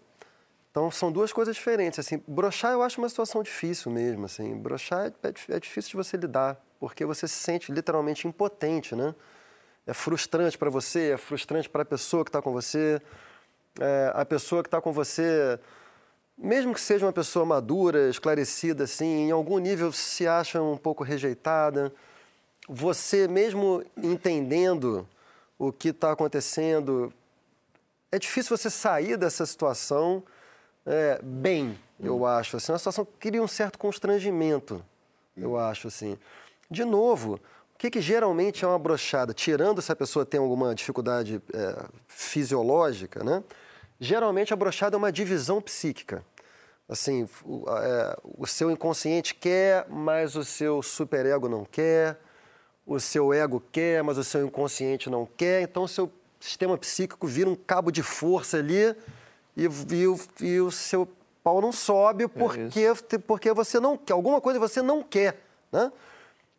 [0.70, 2.22] Então, são duas coisas diferentes, assim.
[2.26, 4.56] Brochar eu acho uma situação difícil mesmo, assim.
[4.56, 9.14] Brochar é, é é difícil de você lidar, porque você se sente literalmente impotente, né?
[9.88, 13.00] É frustrante para você, é frustrante para a pessoa que está com você.
[13.80, 15.58] É, a pessoa que está com você,
[16.36, 21.02] mesmo que seja uma pessoa madura, esclarecida, assim, em algum nível se acha um pouco
[21.02, 21.90] rejeitada.
[22.68, 25.08] Você, mesmo entendendo
[25.58, 27.10] o que está acontecendo,
[28.12, 30.22] é difícil você sair dessa situação
[30.84, 32.58] é, bem, eu acho.
[32.58, 34.84] Assim, uma situação que cria um certo constrangimento,
[35.34, 35.88] eu acho.
[35.88, 36.18] assim.
[36.70, 37.40] De novo,
[37.78, 39.32] o que, que geralmente é uma brochada?
[39.32, 43.40] Tirando se a pessoa tem alguma dificuldade é, fisiológica, né?
[44.00, 46.24] Geralmente a brochada é uma divisão psíquica.
[46.88, 52.18] Assim, o, é, o seu inconsciente quer, mas o seu superego não quer.
[52.84, 55.62] O seu ego quer, mas o seu inconsciente não quer.
[55.62, 56.10] Então, o seu
[56.40, 58.92] sistema psíquico vira um cabo de força ali
[59.56, 61.08] e, e o, e o seu
[61.44, 62.92] pau não sobe porque,
[63.24, 64.14] porque você não quer.
[64.14, 65.92] Alguma coisa você não quer, né?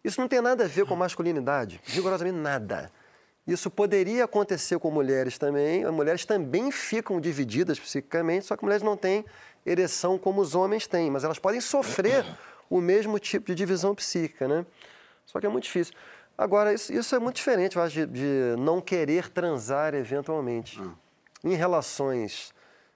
[0.04, 2.92] Isso não tem nada a ver com masculinidade, rigorosamente nada.
[3.46, 5.84] Isso poderia acontecer com mulheres também.
[5.84, 9.26] As mulheres também ficam divididas psiquicamente, só que mulheres não têm
[9.66, 12.26] ereção como os homens têm, mas elas podem sofrer
[12.70, 14.66] o mesmo tipo de divisão psíquica, né?
[15.26, 15.94] Só que é muito difícil.
[16.38, 20.80] Agora, isso, isso é muito diferente, eu acho, de, de não querer transar eventualmente.
[21.44, 22.54] Em relações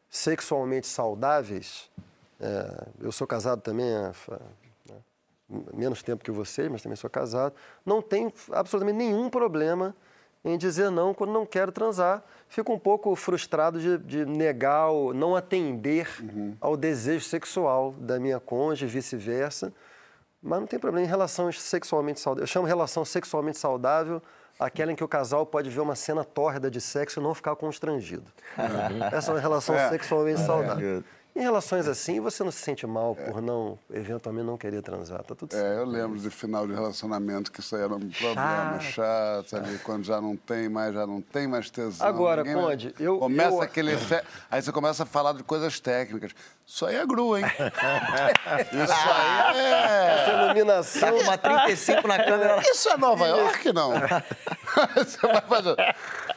[0.10, 1.90] sexualmente saudáveis,
[2.40, 4.14] é, eu sou casado também há
[5.74, 7.54] menos tempo que vocês, mas também sou casado,
[7.86, 9.96] não tenho absolutamente nenhum problema
[10.46, 12.24] em dizer não quando não quero transar.
[12.50, 16.08] Fico um pouco frustrado de, de negar, ou não atender
[16.60, 19.74] ao desejo sexual da minha cônjuge e vice-versa.
[20.42, 22.50] Mas não tem problema em relações sexualmente saudáveis.
[22.50, 24.22] Eu chamo relação sexualmente saudável
[24.60, 27.56] aquela em que o casal pode ver uma cena tórrida de sexo e não ficar
[27.56, 28.26] constrangido.
[29.12, 29.90] Essa é uma relação É.
[29.90, 31.04] sexualmente saudável.
[31.36, 35.24] Em relações assim, você não se sente mal por não, eventualmente, não querer transar.
[35.24, 35.66] Tá tudo certo.
[35.66, 39.80] É, eu lembro de final de relacionamento que isso aí era um problema chato, ali,
[39.80, 42.06] quando já não tem mais, já não tem mais tesão.
[42.06, 43.92] Agora, ninguém mais- Conde, eu- Começa eu- aquele...
[44.52, 46.34] Aí você começa a falar de coisas técnicas.
[46.66, 47.44] Isso aí é gru, hein?
[48.72, 50.22] Isso aí é...
[50.24, 51.02] Essa iluminação.
[51.02, 52.62] Tá com uma 35 na câmera.
[52.62, 53.92] Isso é Nova York, não?
[54.96, 55.76] Você vai fazer...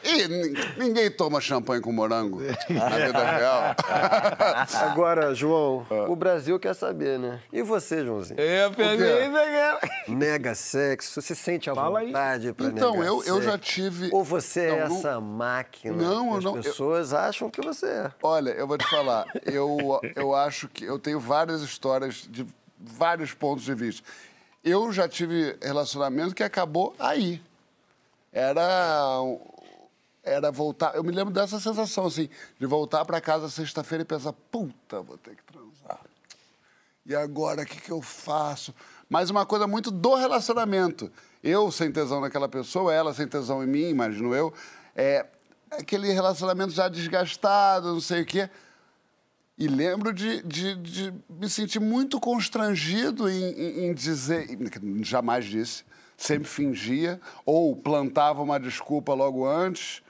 [0.03, 3.75] Nin- ninguém toma champanhe com morango na vida real.
[4.91, 7.39] Agora, João, o Brasil quer saber, né?
[7.51, 8.39] E você, Joãozinho?
[8.39, 10.11] Eu pensei isso aqui.
[10.11, 11.21] Nega sexo?
[11.21, 12.07] Se sente à Fala aí.
[12.07, 15.95] vontade para Então, negar eu- eu já tive- Ou você é Não, não- essa máquina
[15.95, 18.11] Não, que as não, eu- pessoas acham que você é?
[18.23, 22.45] Olha, eu vou te falar, eu, eu acho que eu tenho várias histórias de
[22.79, 24.07] vários pontos de vista.
[24.63, 27.41] eu já tive relacionamento que acabou aí.
[28.31, 29.13] Era.
[30.23, 30.95] Era voltar.
[30.95, 35.17] Eu me lembro dessa sensação, assim, de voltar para casa sexta-feira e pensar: puta, vou
[35.17, 36.01] ter que transar.
[37.05, 38.73] E agora, o que, que eu faço?
[39.07, 41.09] Mas uma coisa muito do relacionamento.
[41.41, 44.53] Eu sem tesão naquela pessoa, ela sem tesão em mim, imagino eu.
[44.95, 45.25] É
[45.71, 48.49] aquele relacionamento já desgastado, não sei o quê.
[49.57, 54.47] E lembro de, de, de me sentir muito constrangido em, em, em dizer,
[55.01, 55.83] jamais disse,
[56.15, 60.03] sempre fingia, ou plantava uma desculpa logo antes.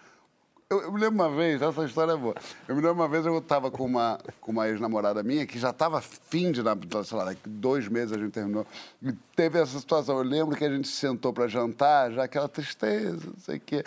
[0.70, 2.36] Eu, eu me lembro uma vez, essa história é boa.
[2.68, 5.70] Eu me lembro uma vez eu estava com uma, com uma ex-namorada minha que já
[5.70, 6.62] estava fim de,
[7.06, 8.68] sei lá, dois meses a gente terminou.
[9.02, 10.18] E teve essa situação.
[10.18, 13.82] Eu lembro que a gente sentou para jantar, já aquela tristeza, não sei o quê.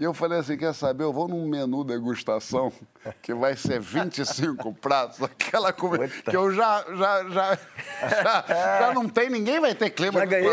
[0.00, 2.72] E eu falei assim, quer saber, eu vou num menu degustação
[3.22, 7.58] que vai ser 25 pratos, aquela comida que eu já, já, já,
[8.00, 8.44] já,
[8.80, 10.50] já não tem, ninguém vai ter clima Já de ganhei.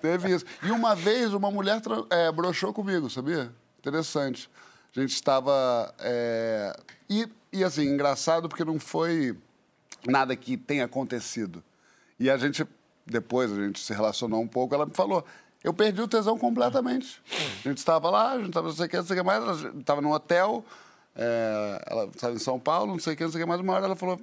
[0.00, 0.44] Teve isso.
[0.62, 3.52] E uma vez uma mulher é, broxou comigo, sabia?
[3.78, 4.50] Interessante.
[4.96, 5.94] A gente estava...
[6.00, 6.74] é,
[7.08, 9.36] E, e assim, engraçado porque não foi
[10.06, 11.62] nada que tenha acontecido.
[12.18, 12.66] E a gente,
[13.06, 15.24] depois a gente se relacionou um pouco, ela me falou,
[15.62, 17.20] eu perdi o tesão completamente.
[17.64, 19.26] A gente estava lá, a gente estava não sei o que, não sei o que
[19.26, 20.64] mais, estava num hotel,
[21.14, 23.60] é, ela estava em São Paulo, não sei o que, não sei o que mais,
[23.60, 24.20] uma hora ela falou,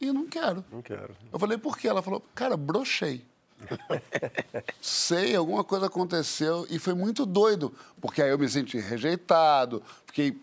[0.00, 0.64] e não quero.
[0.70, 1.16] Não quero.
[1.32, 1.88] Eu falei, por quê?
[1.88, 3.24] Ela falou, cara, brochei.
[4.80, 10.38] Sei, alguma coisa aconteceu e foi muito doido, porque aí eu me senti rejeitado, fiquei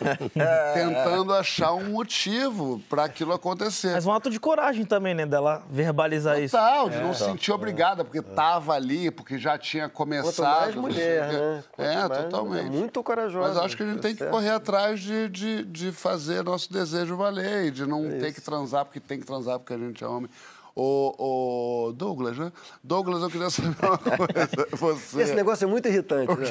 [0.74, 3.92] tentando achar um motivo para aquilo acontecer.
[3.92, 5.26] Mas um ato de coragem também, né?
[5.26, 6.56] Dela verbalizar isso.
[6.56, 10.60] Total, de não se sentir obrigada, porque tava ali, porque já tinha Quanto começado.
[10.60, 11.36] mais não sei mulher, o quê.
[11.36, 11.64] né?
[11.72, 12.66] Quanto É, mais- totalmente.
[12.66, 13.48] é muito corajosa.
[13.48, 17.16] Mas acho que a gente tem que correr atrás de, de, de fazer nosso desejo
[17.16, 20.02] valer e de não É ter que transar porque tem que transar porque a gente
[20.02, 20.30] é homem.
[20.78, 22.52] O, o Douglas, né?
[22.84, 24.68] Douglas, eu queria saber uma coisa.
[24.76, 25.22] Você...
[25.22, 26.30] Esse negócio é muito irritante.
[26.38, 26.46] Né?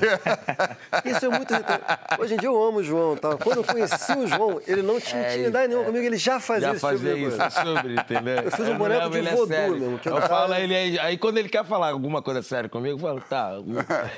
[1.05, 1.83] Isso é muito irritante.
[2.19, 3.15] Hoje em dia eu amo o João.
[3.15, 3.37] Tá?
[3.37, 6.73] Quando eu conheci o João, ele não tinha intimidade nenhuma comigo, ele já fazia Já
[6.73, 7.49] esse tipo fazia de isso, coisa.
[7.51, 8.35] sobre, entendeu?
[8.37, 9.79] Eu fiz um boneco de voodoo sério.
[9.79, 12.95] mesmo, que Eu falo, ele aí, aí quando ele quer falar alguma coisa séria comigo,
[12.95, 13.51] eu falo, tá.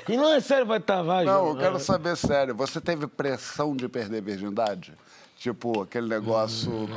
[0.08, 1.26] E não é sério, vai estar, vai.
[1.26, 1.48] Não, João.
[1.50, 2.54] eu quero saber sério.
[2.54, 4.94] Você teve pressão de perder a virgindade?
[5.38, 6.88] Tipo, aquele negócio.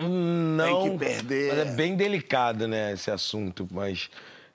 [0.00, 0.82] Não.
[0.82, 1.48] Tem que perder.
[1.48, 3.66] Mas é bem delicado, né, esse assunto.
[3.72, 4.08] Mas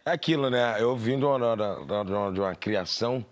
[0.06, 0.78] é aquilo, né?
[0.80, 3.26] Eu vim de uma, de uma- de uma criação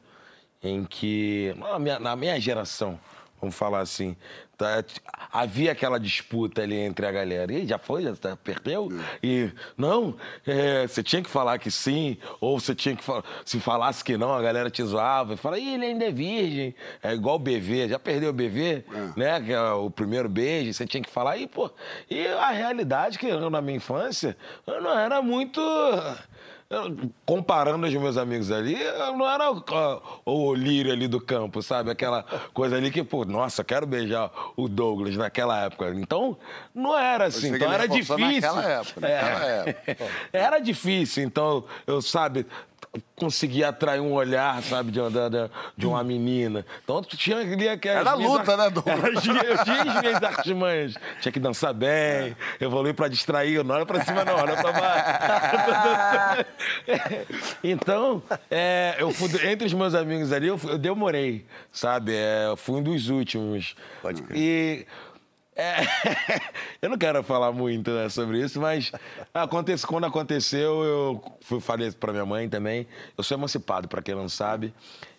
[0.62, 1.56] em que.
[1.58, 3.00] Na minha, na minha geração,
[3.40, 4.18] vamos falar assim.
[4.58, 4.84] Tá,
[5.32, 7.52] havia aquela disputa ali entre a galera.
[7.52, 8.90] E já foi, já tá, perdeu.
[9.22, 13.24] E não, é, você tinha que falar que sim, ou você tinha que falar.
[13.46, 15.34] Se falasse que não, a galera te zoava.
[15.34, 16.76] E fala, Ih, ele ainda é virgem.
[17.02, 17.90] É igual o BV.
[17.90, 18.86] Já perdeu o BV,
[19.16, 19.42] né?
[19.42, 21.38] Que é o primeiro beijo, você tinha que falar.
[21.38, 21.70] E, pô,
[22.10, 25.62] e a realidade que eu, na minha infância, eu não era muito.
[27.26, 29.62] Comparando os meus amigos ali, eu não era o,
[30.26, 31.92] o lírio ali do campo, sabe?
[31.92, 35.90] Aquela coisa ali que, pô, nossa, quero beijar o Douglas naquela época.
[35.96, 36.38] Então,
[36.74, 37.54] não era assim.
[37.54, 38.18] Então era difícil.
[38.18, 39.22] naquela época, É.
[39.22, 40.08] naquela época.
[40.32, 42.46] Era difícil, então, eu, sabe,
[43.16, 46.64] conseguia atrair um olhar, sabe, de, uma- da- de uma menina.
[46.84, 49.16] Então, tinha ali aquelas Era luta, né, Douglas?
[49.16, 49.58] Eu tinha, eu
[49.90, 50.94] as minhas artimanhas.
[51.20, 53.64] Tinha que dançar bem, evoluir pra distrair.
[53.64, 56.46] Não olha pra cima, não, olha pra baixo.
[57.64, 62.14] então, é, eu fui, entre os meus amigos ali, eu, fui- eu demorei, sabe?
[62.14, 63.76] É, eu fui um dos últimos.
[64.02, 64.38] Pode crer.
[64.38, 64.86] E
[65.56, 65.78] é,
[66.82, 68.92] eu não quero falar muito né, sobre isso, mas
[69.34, 72.88] acontece, quando aconteceu, eu fui, falei para minha mãe também.
[73.18, 74.74] Eu sou emancipado, para quem não sabe.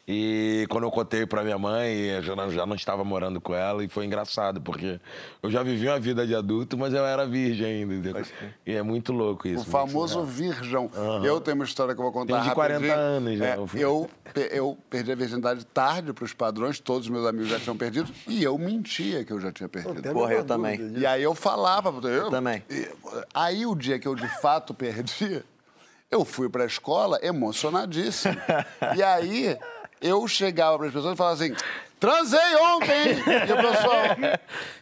[0.07, 2.37] E quando eu contei para minha mãe, eu já
[2.67, 5.01] não, estava morando com ela, e foi engraçado, porque
[5.43, 7.95] eu já vivi uma vida de adulto, mas eu era virgem ainda.
[7.95, 8.23] entendeu?
[8.67, 9.63] E é muito louco isso.
[9.63, 10.91] O famoso virgão.
[11.25, 12.99] Eu tenho uma história que eu vou contar Tenho de 40 rapidinho.
[13.01, 14.11] anos já, É, eu fui- eu,
[14.51, 18.13] eu perdi a virgindade tarde para os padrões, todos os meus amigos já tinham perdido,
[18.29, 20.03] e eu mentia que eu já tinha perdido.
[20.03, 20.93] Tem a Porra, eu também.
[20.99, 21.91] E aí eu falava.
[22.07, 22.63] Eu, também.
[22.69, 22.89] e-
[23.33, 25.43] Aí o dia que eu de fato perdi,
[26.11, 28.37] eu fui pra escola emocionadíssimo.
[28.97, 29.57] e aí
[30.01, 31.55] eu chegava para as pessoas e falava assim:
[31.99, 33.11] transei ontem!
[33.11, 33.17] hein?"
[33.49, 34.05] E o pessoal.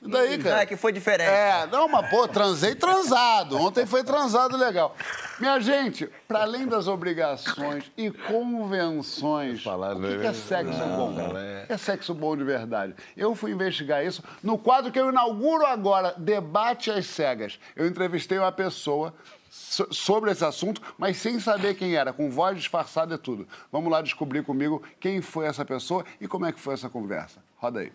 [0.03, 0.55] E daí, cara?
[0.57, 1.31] Não, é que foi diferente.
[1.31, 3.57] É, não, mas pô, transei transado.
[3.57, 4.97] Ontem foi transado legal.
[5.39, 10.35] Minha gente, para além das obrigações e convenções, Falar, o que, que é né?
[10.35, 11.11] sexo bom?
[11.11, 11.65] Não, O é.
[11.67, 12.95] que é sexo bom de verdade?
[13.17, 17.59] Eu fui investigar isso no quadro que eu inauguro agora, Debate às Cegas.
[17.75, 19.15] Eu entrevistei uma pessoa
[19.53, 23.47] so- sobre esse assunto, mas sem saber quem era, com voz disfarçada e tudo.
[23.71, 27.45] Vamos lá descobrir comigo quem foi essa pessoa e como é que foi essa conversa.
[27.59, 27.93] Roda aí.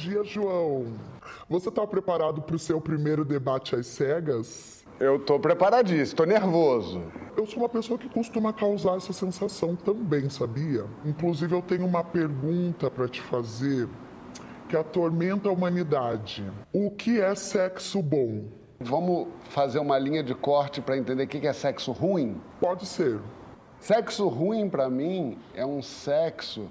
[0.00, 0.86] Dia, João.
[1.48, 4.82] Você está preparado para o seu primeiro debate às cegas?
[4.98, 7.02] Eu tô preparadíssimo, tô nervoso.
[7.36, 10.86] Eu sou uma pessoa que costuma causar essa sensação também, sabia?
[11.04, 13.88] Inclusive, eu tenho uma pergunta para te fazer
[14.68, 16.50] que atormenta a humanidade.
[16.72, 18.44] O que é sexo bom?
[18.78, 22.40] Vamos fazer uma linha de corte para entender o que é sexo ruim?
[22.58, 23.18] Pode ser.
[23.78, 26.70] Sexo ruim para mim é um sexo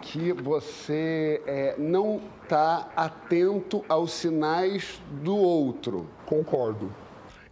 [0.00, 6.06] que você é, não está atento aos sinais do outro.
[6.26, 6.92] Concordo.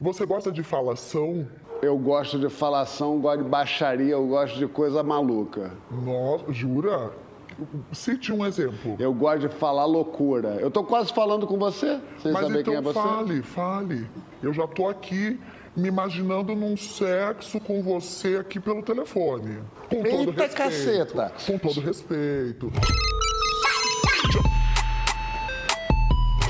[0.00, 1.46] Você gosta de falação?
[1.80, 5.72] Eu gosto de falação, gosto de baixaria, eu gosto de coisa maluca.
[5.90, 7.12] Nossa, jura?
[7.92, 8.96] Cite um exemplo.
[8.98, 10.56] Eu gosto de falar loucura.
[10.60, 12.98] Eu tô quase falando com você, sem Mas saber então quem é você.
[12.98, 14.10] fale, fale.
[14.42, 15.40] Eu já tô aqui
[15.76, 19.58] me imaginando num sexo com você aqui pelo telefone.
[19.88, 20.54] Com todo Eita respeito.
[20.54, 21.32] caceta!
[21.46, 22.72] Com todo respeito.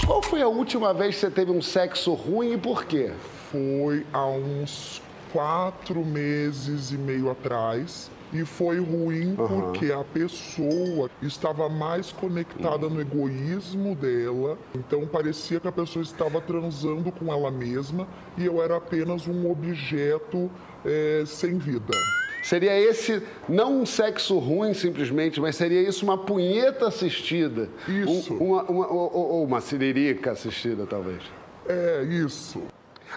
[0.07, 3.12] Qual foi a última vez que você teve um sexo ruim e por quê?
[3.51, 5.03] Foi há uns
[5.33, 8.11] quatro meses e meio atrás.
[8.33, 14.59] E foi ruim porque a pessoa estava mais conectada no egoísmo dela.
[14.74, 18.07] Então parecia que a pessoa estava transando com ela mesma
[18.37, 20.51] e eu era apenas um objeto
[20.85, 21.95] eh, sem vida.
[22.43, 27.68] Seria esse, não um sexo ruim simplesmente, mas seria isso uma punheta assistida.
[27.89, 28.33] Isso.
[28.35, 31.22] Um- uma, uma- ou, ou- uma siririca assistida, talvez.
[31.66, 32.62] É isso.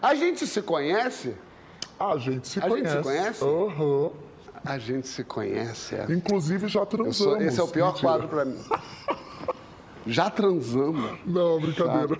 [0.01, 1.33] A gente se conhece?
[1.99, 2.97] A gente se A gente conhece.
[2.97, 3.43] se conhece?
[3.43, 4.11] Aham.
[4.63, 6.05] A gente se conhece, é.
[6.09, 7.17] Inclusive já transamos.
[7.17, 8.07] sou- esse é o pior Mentira.
[8.07, 8.57] quadro pra mim.
[10.05, 11.17] Já transamos.
[11.25, 12.17] Não, brincadeira.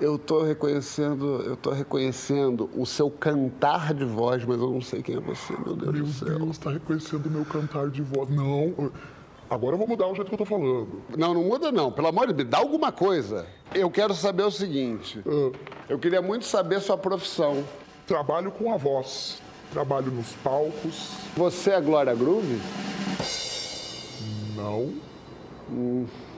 [0.00, 5.02] Eu tô reconhecendo, eu tô reconhecendo o seu cantar de voz, mas eu não sei
[5.02, 6.38] quem é você, meu Deus Meu do céu.
[6.38, 8.30] Deus, tá reconhecendo o meu cantar de voz.
[8.30, 8.92] Não.
[9.50, 11.02] Agora eu vou mudar o jeito que eu tô falando.
[11.16, 11.90] Não, não muda não.
[11.90, 13.46] Pelo amor de Deus, dá alguma coisa.
[13.74, 15.22] Eu quero saber o seguinte.
[15.26, 15.56] Ah,
[15.88, 17.64] Eu queria muito saber sua profissão.
[18.06, 19.40] trabalho com a voz.
[19.72, 21.10] Trabalho nos palcos.
[21.36, 22.58] Você é Glória Groove?
[24.56, 24.92] Não.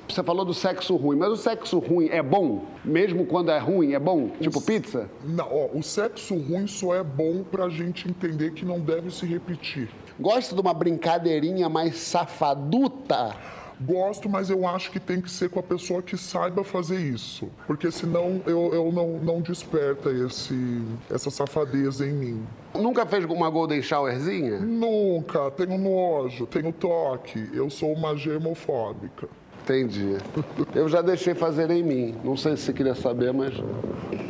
[0.09, 2.65] Você falou do sexo ruim, mas o sexo ruim é bom?
[2.85, 4.31] Mesmo quando é ruim, é bom?
[4.41, 5.09] Tipo pizza?
[5.25, 9.25] Não, ó, o sexo ruim só é bom pra gente entender que não deve se
[9.25, 9.89] repetir.
[10.21, 13.35] Gosta de uma brincadeirinha mais safaduta?
[13.81, 17.49] Gosto, mas eu acho que tem que ser com a pessoa que saiba fazer isso.
[17.67, 22.47] Porque senão eu, eu não, não desperta esse, essa safadeza em mim.
[22.75, 24.61] Nunca fez uma golden showerzinha?
[24.61, 27.49] Nunca, tenho nojo, tenho toque.
[27.55, 29.27] Eu sou uma germofóbica.
[29.63, 30.19] Entendi.
[30.75, 32.15] Eu já deixei fazer em mim.
[32.23, 33.55] Não sei se você queria saber, mas.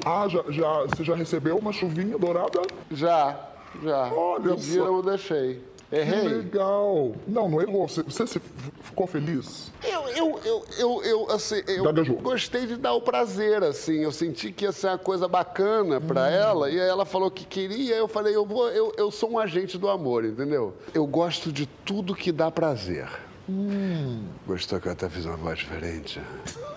[0.07, 2.61] Ah, já, já, você já recebeu uma chuvinha dourada?
[2.93, 3.51] Já,
[3.83, 4.13] já.
[4.13, 4.93] Olha Pediram, só.
[4.93, 5.63] eu deixei.
[5.91, 6.29] Que Errei?
[6.29, 7.13] legal.
[7.27, 7.89] Não, não errou.
[7.89, 8.41] Você, você
[8.83, 9.73] ficou feliz?
[9.83, 12.17] Eu, eu, eu, eu, eu, assim, eu Gaguejou.
[12.19, 13.99] gostei de dar o prazer, assim.
[13.99, 16.27] Eu senti que ia ser uma coisa bacana pra Hum.
[16.27, 16.71] ela.
[16.71, 17.97] E aí ela falou que queria.
[17.97, 20.75] Eu falei, eu, vou, eu, eu sou um agente do amor, entendeu?
[20.95, 23.09] Eu gosto de tudo que dá prazer.
[23.49, 24.27] Hum.
[24.47, 26.21] Gostou que eu até fiz uma voz diferente?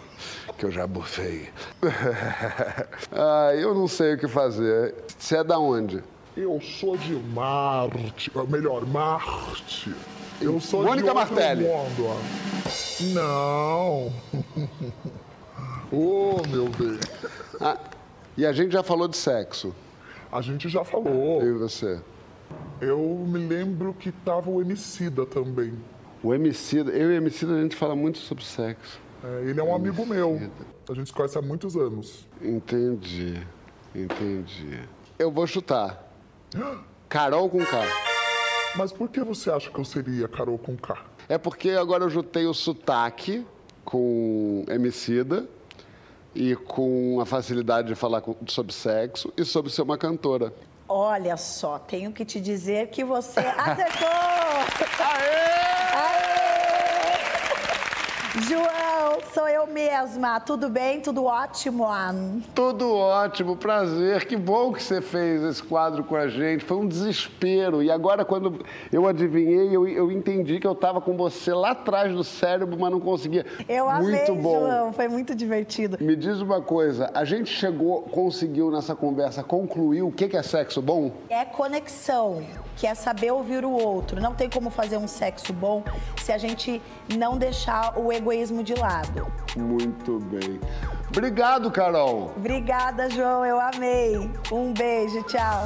[0.57, 1.49] Que eu já bufei.
[3.11, 4.93] ah, eu não sei o que fazer.
[5.17, 6.03] Você é da onde?
[6.35, 8.31] Eu sou de Marte.
[8.33, 9.93] ou Melhor, Marte.
[10.41, 11.63] Eu sou Mônica de outro Martelli.
[11.63, 12.09] mundo.
[13.13, 14.11] Não.
[15.91, 16.99] oh, meu bem.
[17.61, 17.77] Ah,
[18.35, 19.75] e a gente já falou de sexo.
[20.31, 21.39] A gente já falou.
[21.41, 22.01] Eu e você.
[22.81, 25.73] Eu me lembro que tava o Emicida também.
[26.23, 28.99] O Emicida, eu e o Emicida a gente fala muito sobre sexo.
[29.23, 30.41] É, ele é um amigo meu.
[30.89, 32.27] A gente se conhece há muitos anos.
[32.41, 33.39] Entendi,
[33.93, 34.79] entendi.
[35.19, 36.02] Eu vou chutar.
[37.09, 37.83] Carol com K.
[38.75, 40.97] Mas por que você acha que eu seria Carol com K?
[41.29, 43.45] É porque agora eu juntei o sotaque
[43.85, 45.47] com Emicida
[46.35, 50.53] e com a facilidade de falar com- sobre sexo e sobre ser uma cantora.
[50.89, 54.09] Olha só, tenho que te dizer que você acertou!
[54.99, 56.42] Aê!
[58.41, 60.39] João, sou eu mesma.
[60.39, 60.99] Tudo bem?
[60.99, 61.85] Tudo ótimo?
[62.55, 64.25] Tudo ótimo, prazer.
[64.25, 66.65] Que bom que você fez esse quadro com a gente.
[66.65, 67.83] Foi um desespero.
[67.83, 72.11] E agora, quando eu adivinhei, eu, eu entendi que eu estava com você lá atrás
[72.11, 73.45] do cérebro, mas não conseguia.
[73.69, 74.61] Eu amei, Muito bom.
[74.61, 74.93] João.
[74.93, 75.99] Foi muito divertido.
[76.01, 80.81] Me diz uma coisa, a gente chegou, conseguiu nessa conversa concluir o que é sexo
[80.81, 81.11] bom?
[81.29, 82.41] É conexão,
[82.77, 84.19] que é saber ouvir o outro.
[84.19, 85.83] Não tem como fazer um sexo bom
[86.19, 86.81] se a gente
[87.15, 89.27] não deixar o egoísmo de lado.
[89.57, 90.59] Muito bem.
[91.09, 92.33] Obrigado, Carol.
[92.37, 93.45] Obrigada, João.
[93.45, 94.31] Eu amei.
[94.51, 95.21] Um beijo.
[95.23, 95.65] Tchau.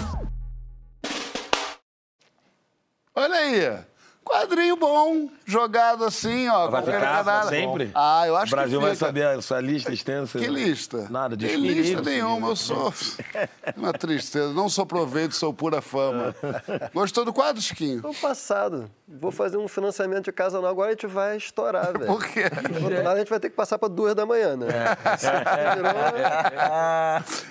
[3.15, 3.96] Olha aí.
[4.27, 6.69] Quadrinho bom, jogado assim, ó.
[6.69, 7.49] Vai ficar pra canal.
[7.49, 7.91] sempre?
[7.95, 10.37] Ah, eu acho O Brasil que vai saber essa lista extensa.
[10.39, 11.07] Que lista?
[11.09, 12.93] Nada, Tem desfile lista nenhuma, eu sou
[13.77, 14.53] uma tristeza.
[14.53, 16.35] Não sou proveito, sou pura fama.
[16.93, 17.99] Gostou do quadro, Chiquinho?
[18.03, 18.89] Ano passado.
[19.07, 20.67] Vou fazer um financiamento de casa não.
[20.67, 22.05] Agora a gente vai estourar, velho.
[22.07, 22.49] Por quê?
[22.49, 24.67] Do outro lado, a gente vai ter que passar para duas da manhã, né?
[25.75, 25.93] Virou...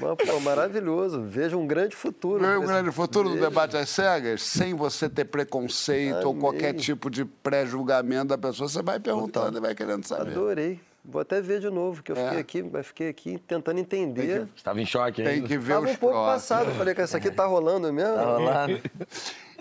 [0.01, 1.23] Mas, pô, maravilhoso.
[1.23, 2.45] Vejo um grande futuro.
[2.45, 3.49] O nesse- grande futuro do Vejo.
[3.49, 6.61] debate às cegas, sem você ter preconceito ou Amei.
[6.67, 10.33] Qualquer tipo de pré-julgamento da pessoa, você vai perguntando e vai querendo saber.
[10.33, 10.81] Adorei.
[11.09, 12.25] Vou até ver de novo, que eu É.
[12.25, 14.49] fiquei aqui, mas fiquei aqui tentando entender.
[14.57, 15.47] Estava em choque Tem ainda.
[15.47, 16.43] que ver Tava os um pouco próximos.
[16.49, 16.75] passado.
[16.77, 18.15] Falei que essa aqui tá rolando mesmo.
[18.17, 18.81] Tá rolando.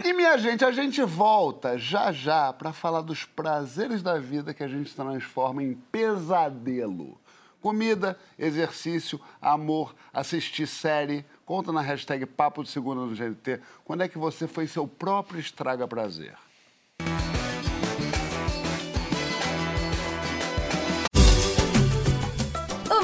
[0.04, 4.64] E, minha gente, a gente volta já já para falar dos prazeres da vida que
[4.64, 7.16] a gente transforma em pesadelo.
[7.62, 11.24] Comida, exercício, amor, assistir série.
[11.46, 13.60] Conta na hashtag Papo de Segunda no GNT.
[13.84, 16.34] Quando é que você foi seu próprio estraga prazer?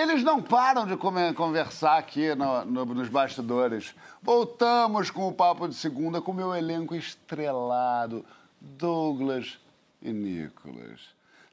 [0.00, 3.94] Eles não param de conversar aqui no- no- nos bastidores.
[4.22, 8.24] Voltamos com o Papo de Segunda com meu elenco estrelado,
[8.58, 9.58] Douglas
[10.00, 11.00] e Nicolas.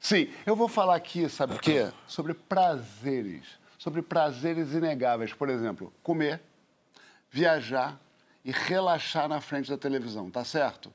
[0.00, 1.90] Sim, eu vou falar aqui, sabe o quê?
[2.06, 3.44] Sobre prazeres.
[3.78, 5.34] Sobre prazeres inegáveis.
[5.34, 6.40] Por exemplo, comer,
[7.30, 8.00] viajar
[8.42, 10.90] e relaxar na frente da televisão, tá certo?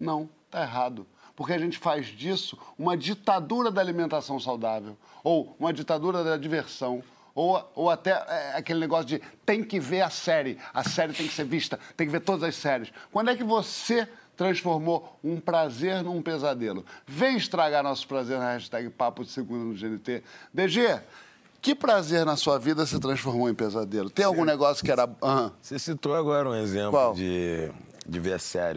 [0.00, 1.06] Não, tá errado.
[1.36, 7.04] Porque a gente faz disso uma ditadura da alimentação saudável, ou uma ditadura da diversão,
[7.34, 11.28] ou, ou até é, aquele negócio de tem que ver a série, a série tem
[11.28, 12.90] que ser vista, tem que ver todas as séries.
[13.12, 16.84] Quando é que você transformou um prazer num pesadelo?
[17.06, 20.22] Vem estragar nosso prazer na hashtag Papo de Segunda no GNT.
[20.52, 21.00] DG,
[21.60, 24.08] que prazer na sua vida se transformou em pesadelo?
[24.08, 25.06] Tem algum negócio que era...
[25.22, 25.52] Aham.
[25.60, 27.12] Você citou agora um exemplo Qual?
[27.12, 27.70] de,
[28.08, 28.34] de ver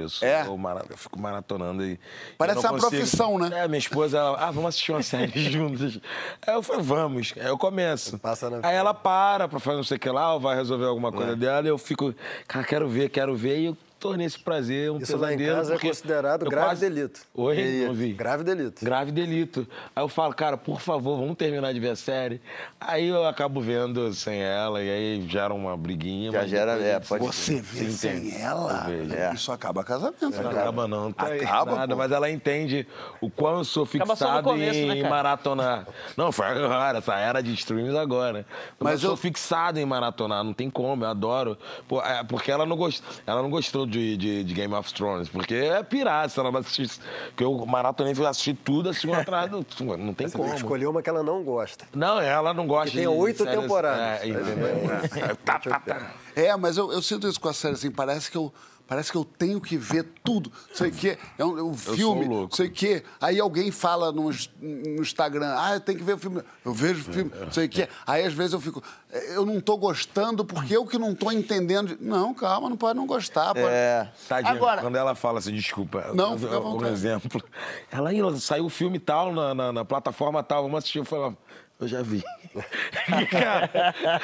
[0.10, 0.46] sou- É?
[0.46, 2.00] eu mara- eu fico maratonando e.
[2.38, 3.50] Parece uma consigo- profissão, né?
[3.64, 6.00] É, minha esposa, ela, ah, vamos assistir uma série juntas.
[6.46, 7.34] Aí eu falei, vamos.
[7.40, 8.18] Aí eu começo.
[8.20, 8.76] Passa na Aí frente.
[8.76, 11.12] ela para pra fazer não sei o que lá, ou vai resolver alguma É.
[11.12, 12.14] coisa dela, e eu fico,
[12.48, 15.58] cara, quero ver, quero ver, e eu tornei esse prazer um Isso lá em pesadelo.
[15.58, 17.20] casa é porque considerado eu grave quase- delito.
[17.36, 17.84] Oi?
[17.88, 18.14] Não vi.
[18.14, 18.84] Grave delito.
[18.86, 19.68] Grave delito.
[19.96, 22.42] Aí eu falo, cara, por favor, vamos terminar de ver a série.
[22.80, 26.32] Aí eu acabo vendo sem ela, e aí gera uma briguinha.
[26.32, 28.36] Já mas gera- depois é, pode- Você vê se sem entende.
[28.42, 28.86] ela.
[28.90, 29.34] É.
[29.34, 30.18] isso acaba casamento.
[30.22, 30.50] Não né?
[30.62, 31.98] acaba não, tá Acaba, nada, pô.
[32.00, 32.88] mas ela entende
[33.22, 35.88] o quão eu sou fixado começo, em, né, maratonar.
[36.16, 38.46] Não, foi agora, essa era de streams agora.
[38.80, 41.58] Mas, Mas eu sou fixado em maratonar, não tem como, eu adoro.
[42.06, 43.04] É, porque ela não, gost...
[43.28, 46.60] ela não gostou de, de- de Game of Thrones, porque é pirata, se ela não
[46.60, 47.00] assistisse.
[47.30, 49.66] Porque eu maratonei, fui assistir tudo assim, um atrás do...
[49.98, 50.54] Não tem Você como.
[50.54, 51.86] escolheu uma que ela não gosta.
[51.94, 54.22] Não, ela não gosta Que tem oito séries- temporadas.
[54.22, 55.36] É, entendeu?
[55.44, 56.12] Tá, tá, tá.
[56.36, 58.54] É, mas eu, eu sinto isso com a série, assim, parece que eu.
[58.90, 60.52] Parece que eu tenho que ver tudo.
[60.74, 62.56] Sei que é um, é um filme, louco.
[62.56, 63.04] sei que.
[63.22, 64.24] Aí alguém fala no,
[64.60, 66.42] no Instagram, ah, eu tenho que ver o filme.
[66.66, 67.88] Eu vejo o filme, sei que.
[68.08, 68.82] Aí às vezes eu fico,
[69.12, 71.96] "É, eu não tô gostando porque eu que não tô entendendo.
[71.96, 73.54] de-" Não, calma, não pode não gostar.
[73.54, 73.60] Pode...
[73.68, 74.12] É.
[74.28, 76.12] Tadinha, Agora- quando ela fala assim, desculpa.
[76.16, 77.44] Não, eu- fica à um exemplo.
[77.92, 80.98] Ela aí, saiu o filme tal, na, na, na plataforma tal, vamos assistir.
[80.98, 81.38] Eu falei,
[81.80, 82.24] eu já vi.
[83.32, 83.70] Cara,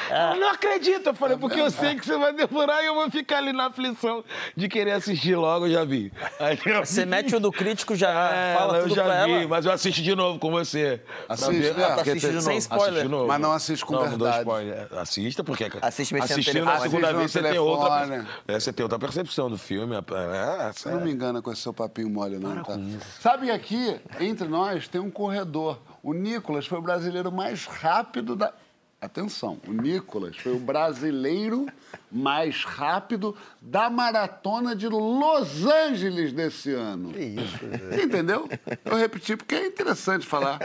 [0.10, 1.08] ela não acredito.
[1.08, 3.68] Eu falei, porque eu sei que você vai demorar e eu vou ficar ali na
[3.68, 4.24] aflição
[4.56, 6.12] de querer assistir logo, eu já vi.
[6.40, 9.32] Aí eu- Você mete o do crítico, já É, fala eu tudo já pra vi,
[9.34, 9.48] ela.
[9.48, 11.02] mas eu assisto de novo com você.
[11.30, 11.86] Assiste, né?
[11.86, 12.42] Ah, porque Assiste de.
[12.42, 13.04] Sem spoiler.
[13.04, 13.28] De novo.
[13.28, 14.38] Mas não assiste com não, Não, verdade.
[14.40, 14.88] spoiler.
[14.98, 16.78] Assista, porque Assiste mexendo assistindo telefone.
[16.78, 19.96] a segunda vez você tem outra, é, você tem outra percepção do filme.
[19.96, 22.78] É, é, Você não me engana com esse seu papinho mole, não, tá?
[23.22, 25.80] Sabe que aqui, entre nós, tem um corredor.
[26.06, 28.54] O Nicolas foi o brasileiro mais rápido da.
[29.02, 31.66] Atenção, o Nicolas foi o brasileiro
[32.12, 37.12] mais rápido da maratona de Los Angeles desse ano.
[37.12, 37.60] Que isso.
[38.04, 38.48] Entendeu?
[38.86, 40.60] Eu repeti porque é interessante falar.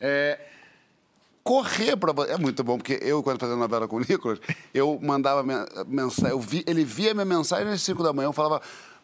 [0.00, 0.38] É,
[1.44, 4.38] correr para é muito bom porque eu quando fazia novela com o Nicolas
[4.72, 8.32] eu mandava men- mensagem eu vi, ele via minha mensagem às 5 da manhã eu
[8.32, 8.62] falava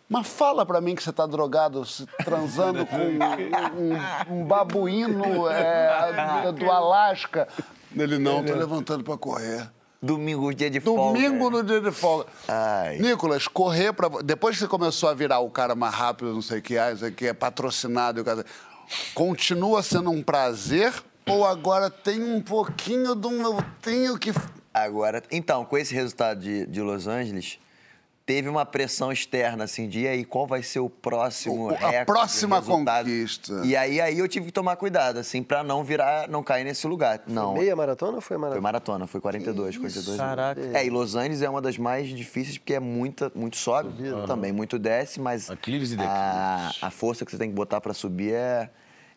[0.09, 5.49] mas fala pra mim que você tá drogado se transando com um, um- um babuíno
[5.49, 7.47] é, do Alasca
[7.95, 9.69] ele não tô levantando pra correr
[10.01, 11.19] Domingo, dia de folga.
[11.19, 12.27] Domingo no dia de folga.
[12.47, 12.99] Ai.
[13.01, 14.09] Nicolas, correr pra.
[14.23, 16.91] Depois que você começou a virar o cara mais rápido, não sei o que, ah,
[16.91, 18.45] não sei o que, é patrocinado, e o cara-
[19.13, 20.93] continua sendo um prazer
[21.29, 23.43] ou agora tem um pouquinho de um.
[23.43, 24.33] Eu tenho que.
[24.73, 27.59] Agora, então, com esse resultado de, de Los Angeles,
[28.29, 32.05] teve uma pressão externa, assim, de e aí, qual vai ser o próximo O- a
[32.05, 33.07] próxima resultado?
[33.07, 33.63] conquista.
[33.65, 36.87] E aí, aí eu tive que tomar cuidado, assim, pra não virar, não cair nesse
[36.87, 37.23] lugar.
[37.27, 38.61] Não, Meia maratona ou foi foi maratona?
[38.61, 40.19] maratona, foi 42, 42.
[40.19, 40.61] Caraca.
[40.75, 43.89] É, e Los Angeles é uma das mais difíceis porque é muita, muito sobe,
[44.27, 45.97] também muito desce, mas Aclives e a,
[46.67, 46.83] declives.
[46.83, 48.69] a força que você tem que botar pra subir é,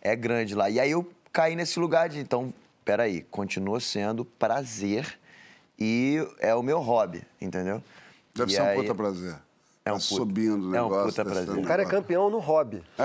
[0.02, 0.70] é grande lá.
[0.70, 2.54] E aí eu caí nesse lugar de, então,
[2.86, 5.20] peraí, continua sendo prazer
[5.78, 7.84] e é o meu hobby, entendeu?
[8.46, 9.36] Deve E ser um aí- puta prazer.
[9.84, 11.06] É um Tá puta- subindo o é um negócio.
[11.10, 11.50] puta prazer.
[11.58, 11.90] O cara é negócio.
[11.90, 12.84] campeão no hobby.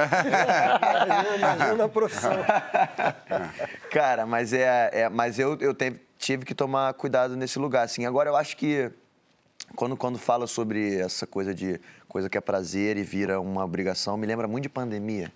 [1.38, 2.32] imagina, na profissão.
[3.90, 8.04] Cara, mas é, é- mas eu, eu teve- tive que tomar cuidado nesse lugar, assim.
[8.04, 8.90] Agora eu acho que
[9.74, 14.16] quando, quando fala sobre essa coisa de coisa que é prazer e vira uma obrigação,
[14.16, 15.32] me lembra muito de pandemia.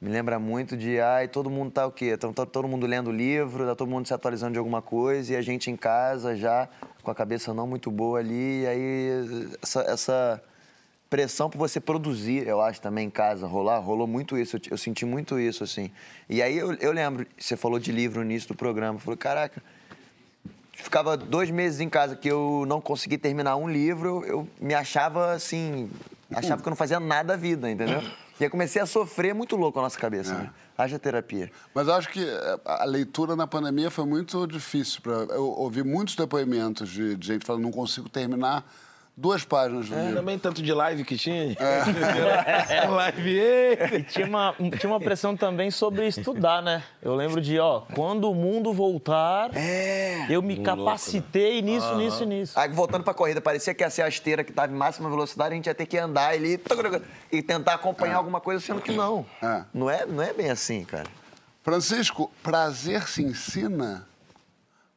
[0.00, 2.12] Me lembra muito de, ai, todo mundo tá o quê?
[2.14, 5.36] Então, tá todo mundo lendo livro, tá todo mundo se atualizando de alguma coisa e
[5.36, 6.68] a gente em casa já
[7.02, 8.62] com a cabeça não muito boa ali.
[8.62, 9.10] E aí,
[9.62, 10.42] essa, essa
[11.10, 14.78] pressão por você produzir, eu acho, também em casa, rolar, rolou muito isso, eu, eu
[14.78, 15.90] senti muito isso, assim.
[16.30, 19.18] E aí eu, eu lembro, você falou de livro no início do programa, eu falei,
[19.18, 19.62] caraca,
[20.72, 25.32] ficava dois meses em casa que eu não consegui terminar um livro, eu, me achava
[25.32, 25.90] assim,
[26.32, 28.02] achava que eu não fazia nada da vida, entendeu?
[28.40, 30.50] E aí comecei a sofrer muito louco a nossa cabeça, né?
[30.76, 31.52] Haja terapia.
[31.74, 35.02] Mas eu acho que eh, a leitura na pandemia foi muito difícil.
[35.02, 35.12] Pra...
[35.12, 38.64] Eu ouvi muitos depoimentos de, de gente falando não consigo terminar
[39.20, 40.14] duas páginas do livro.
[40.14, 41.52] Também tanto de live que tinha.
[41.52, 42.86] É.
[42.88, 43.38] live!
[43.92, 46.82] E tinha uma, tinha uma pressão também sobre estudar, né?
[47.02, 49.50] Eu lembro de, ó, quando o mundo voltar,
[50.28, 52.58] eu me capacitei nisso, nisso, nisso.
[52.58, 55.52] Aí voltando pra corrida, parecia que ia ser a esteira que estava em máxima velocidade,
[55.52, 56.58] a gente ia ter que andar ali
[57.30, 59.26] e tentar acompanhar alguma coisa, sendo que não.
[59.42, 59.64] É.
[59.74, 61.06] Não, é, não é bem assim, cara.
[61.62, 64.06] Francisco, prazer se ensina?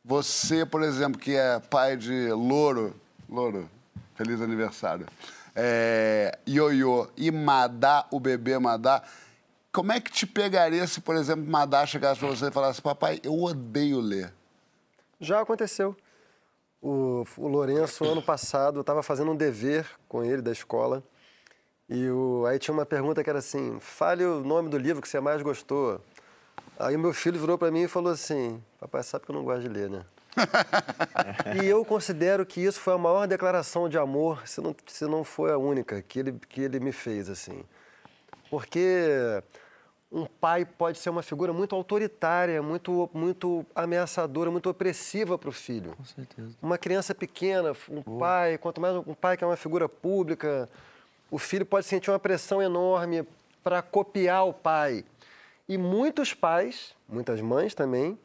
[0.06, 2.96] Você, por exemplo, que é pai de Louro,
[3.30, 3.70] Louro,
[4.16, 5.06] feliz aniversário,
[5.56, 9.04] é, Ioiô e Madá, o bebê Madá,
[9.72, 13.20] como é que te pegaria se, por exemplo, Madá chegasse pra você e falasse, papai,
[13.24, 14.34] eu odeio ler?
[15.20, 15.96] Já aconteceu.
[16.82, 21.02] O, o Lourenço, ano passado, estava fazendo um dever com ele da escola.
[21.90, 25.08] E o, aí tinha uma pergunta que era assim: fale o nome do livro que
[25.08, 26.02] você mais gostou.
[26.78, 29.62] Aí meu filho virou para mim e falou assim: Papai, sabe que eu não gosto
[29.62, 30.04] de ler, né?
[31.62, 35.24] e eu considero que isso foi a maior declaração de amor, se não, se não
[35.24, 37.64] foi a única, que ele, que ele me fez, assim.
[38.50, 39.42] Porque
[40.12, 45.52] um pai pode ser uma figura muito autoritária, muito, muito ameaçadora, muito opressiva para o
[45.52, 45.96] filho.
[45.98, 46.56] Com certeza.
[46.62, 50.70] Uma criança pequena, um pai, quanto mais um pai que é uma figura pública,
[51.32, 53.28] o filho pode sentir uma pressão enorme
[53.64, 55.04] para copiar o pai.
[55.68, 58.20] E muitos pais, muitas mães também,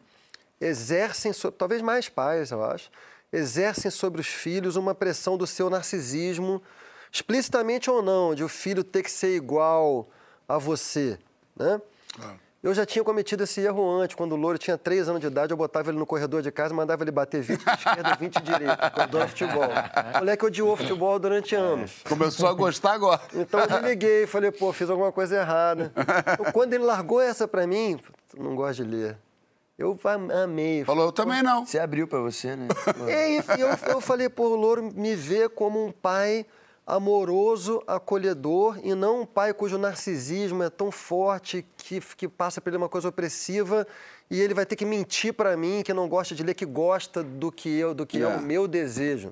[0.61, 2.91] exercem, talvez mais pais, eu acho,
[3.33, 6.63] exercem sobre os filhos uma pressão do seu narcisismo,
[7.11, 10.09] explicitamente ou não, de o filho ter que ser igual
[10.49, 11.19] a você,
[11.57, 11.81] né?
[12.61, 15.53] Eu já tinha cometido esse erro antes, quando o Louro tinha 3 anos de idade,
[15.53, 18.19] eu botava ele no corredor de casa e mandava ele bater 20 de esquerda e
[18.19, 19.69] 20 de direita, porque eu adoro futebol.
[20.17, 22.03] O moleque odiou futebol durante anos.
[22.09, 23.21] Começou a gostar agora.
[23.33, 25.93] Então eu liguei, falei, pô, fiz alguma coisa errada.
[26.33, 28.01] Então, quando ele largou essa pra mim,
[28.37, 29.17] não gosto de ler.
[29.79, 30.85] Eu am- amei.
[30.85, 31.65] Falou, eu também não.
[31.65, 32.67] Você abriu pra você, né?
[33.09, 36.45] E enfim, eu, eu falei, pô, o Louro me vê como um pai
[36.85, 42.71] amoroso, acolhedor, e não um pai cujo narcisismo é tão forte que, que passa por
[42.71, 43.87] ele uma coisa opressiva
[44.31, 47.23] e ele vai ter que mentir pra mim que não gosta de ler, que gosta
[47.23, 48.27] do que eu, do que é, É.
[48.37, 49.31] o meu desejo.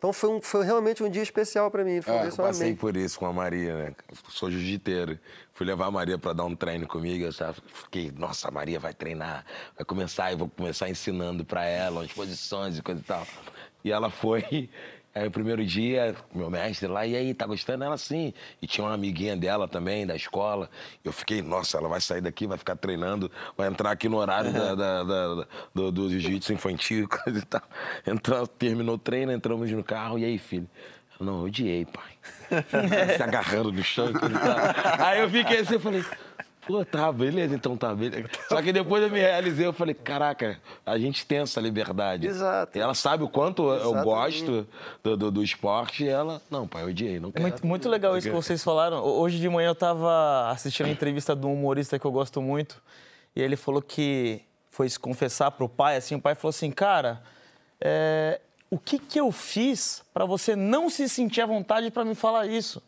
[0.00, 2.00] Então foi, um- foi realmente um dia especial pra mim.
[2.00, 3.94] Foi É, Eu eu passei por isso com a Maria, né?
[4.10, 5.18] Eu sou jiu-jiteiro.
[5.52, 7.22] Fui levar a Maria pra dar um treino comigo.
[7.26, 9.44] Eu já fiquei, nossa, a Maria vai treinar,
[9.76, 13.26] vai começar, e vou começar ensinando pra ela as posições e coisa e tal.
[13.84, 14.70] E ela foi.
[15.12, 17.82] Aí o primeiro dia, meu mestre lá, e aí, tá gostando?
[17.82, 18.32] Ela sim.
[18.62, 20.70] E tinha uma amiguinha dela também, da escola.
[21.04, 24.52] Eu fiquei, nossa, ela vai sair daqui, vai ficar treinando, vai entrar aqui no horário
[24.52, 27.62] da, da- da- do, do jiu-jitsu infantil, coisa e tal.
[28.06, 30.68] Entrou, terminou o treino, entramos no carro, e aí, filho?
[31.18, 32.12] Eu, Não, odiei, pai.
[33.16, 35.06] Se agarrando no chão e e tal.
[35.06, 36.04] Aí eu fiquei assim, eu falei,
[36.66, 38.28] pô, tá, beleza, então tá, beleza.
[38.48, 42.26] Só que depois eu me realizei, eu falei, caraca, a gente tem essa liberdade.
[42.26, 42.76] Exato.
[42.76, 44.04] E ela sabe o quanto eu Exatamente.
[44.04, 44.68] gosto
[45.02, 47.42] do, do, do esporte e ela, não, pai, eu odiei, não É quero.
[47.42, 48.98] muito, muito legal isso que vocês falaram.
[49.04, 52.40] Ho- Hoje de manhã eu estava assistindo a entrevista de um humorista que eu gosto
[52.42, 52.80] muito.
[53.34, 57.22] E ele falou que foi se confessar pro pai, assim, o pai falou assim, cara,
[57.80, 62.14] é, o que que eu fiz para você não se sentir à vontade para me
[62.14, 62.82] falar isso?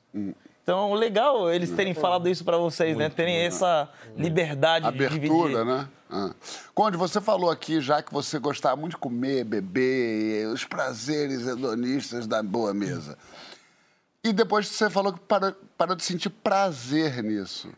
[0.63, 3.09] Então, legal eles terem falado isso pra vocês, né?
[3.09, 5.31] Terem essa liberdade de dividir.
[5.31, 5.89] Abertura, né?
[6.09, 6.31] Ah.
[6.75, 12.27] Conde, você falou aqui já que você gostava muito de comer, beber, os prazeres hedonistas
[12.27, 13.19] da boa mesa.
[14.23, 17.73] E depois você falou que parou, parou de sentir prazer nisso.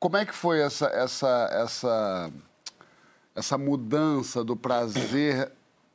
[0.00, 2.30] Como é que foi essa, essa, essa,
[3.34, 5.52] essa mudança do prazer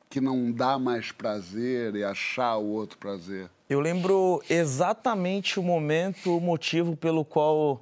[0.10, 3.50] que não dá mais prazer e achar o outro prazer?
[3.70, 7.82] Eu lembro exatamente o momento, o motivo pelo qual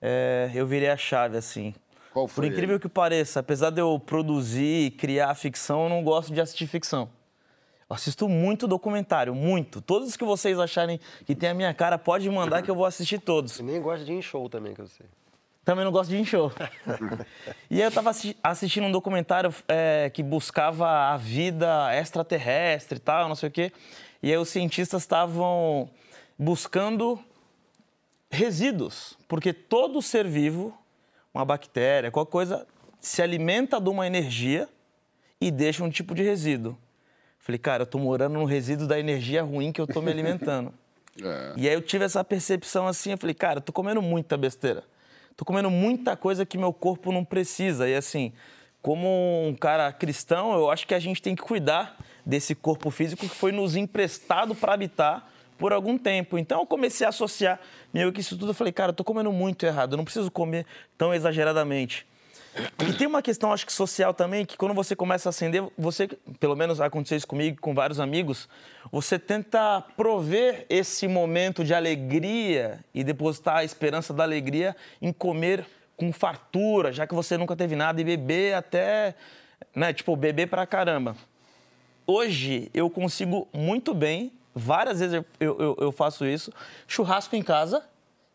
[0.00, 1.74] é, eu virei a chave, assim.
[2.12, 2.80] Qual Por foi incrível ele?
[2.82, 7.08] que pareça, apesar de eu produzir e criar ficção, eu não gosto de assistir ficção.
[7.88, 9.80] Eu assisto muito documentário, muito.
[9.80, 13.18] Todos que vocês acharem que tem a minha cara, pode mandar que eu vou assistir
[13.18, 13.52] todos.
[13.52, 15.06] Você nem gosta de ir em show também, que eu sei.
[15.64, 16.50] Também não gosto de ir em show.
[17.68, 23.00] e aí eu tava assi- assistindo um documentário é, que buscava a vida extraterrestre e
[23.00, 23.72] tal, não sei o quê.
[24.22, 25.88] E aí os cientistas estavam
[26.38, 27.18] buscando
[28.30, 30.76] resíduos, porque todo ser vivo,
[31.34, 32.66] uma bactéria, qualquer coisa,
[33.00, 34.68] se alimenta de uma energia
[35.40, 36.76] e deixa um tipo de resíduo.
[37.38, 40.72] Falei, cara, eu tô morando no resíduo da energia ruim que eu tô me alimentando.
[41.22, 41.52] É.
[41.56, 44.84] E aí eu tive essa percepção assim, eu falei, cara, eu tô comendo muita besteira.
[45.36, 47.88] Tô comendo muita coisa que meu corpo não precisa.
[47.88, 48.32] E assim,
[48.80, 49.08] como
[49.46, 53.34] um cara cristão, eu acho que a gente tem que cuidar desse corpo físico que
[53.34, 55.28] foi nos emprestado para habitar
[55.58, 56.38] por algum tempo.
[56.38, 57.60] Então eu comecei a associar
[57.92, 58.50] meio que isso tudo.
[58.50, 60.64] Eu falei, cara, eu tô comendo muito errado, eu não preciso comer
[60.96, 62.06] tão exageradamente.
[62.84, 66.08] E tem uma questão, acho que social também, que quando você começa a acender, você,
[66.40, 68.48] pelo menos aconteceu isso comigo com vários amigos,
[68.90, 75.64] você tenta prover esse momento de alegria e depositar a esperança da alegria em comer
[75.96, 79.14] com fartura, já que você nunca teve nada, e beber até,
[79.74, 81.14] né, tipo, beber pra caramba.
[82.10, 86.52] Hoje eu consigo muito bem, várias vezes eu, eu, eu faço isso,
[86.88, 87.84] churrasco em casa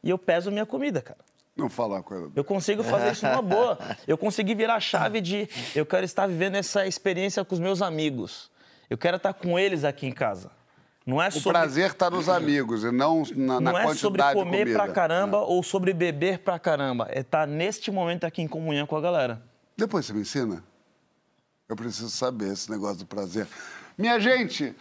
[0.01, 1.19] e eu peso minha comida, cara.
[1.57, 2.31] Não fala uma coisa.
[2.33, 3.77] Eu consigo fazer isso numa boa.
[4.07, 7.81] Eu consegui virar a chave de eu quero estar vivendo essa experiência com os meus
[7.81, 8.49] amigos.
[8.89, 10.51] Eu quero estar com eles aqui em casa.
[11.05, 14.23] Não é O sobre, prazer está nos amigos e não na, na não é sobre
[14.31, 17.09] comer pra caramba ou sobre beber pra caramba.
[17.11, 19.41] É estar neste momento aqui em comunhão com a galera.
[19.75, 20.63] Depois você me ensina?
[21.67, 23.47] Eu preciso saber esse negócio do prazer.
[23.97, 24.75] Minha gente,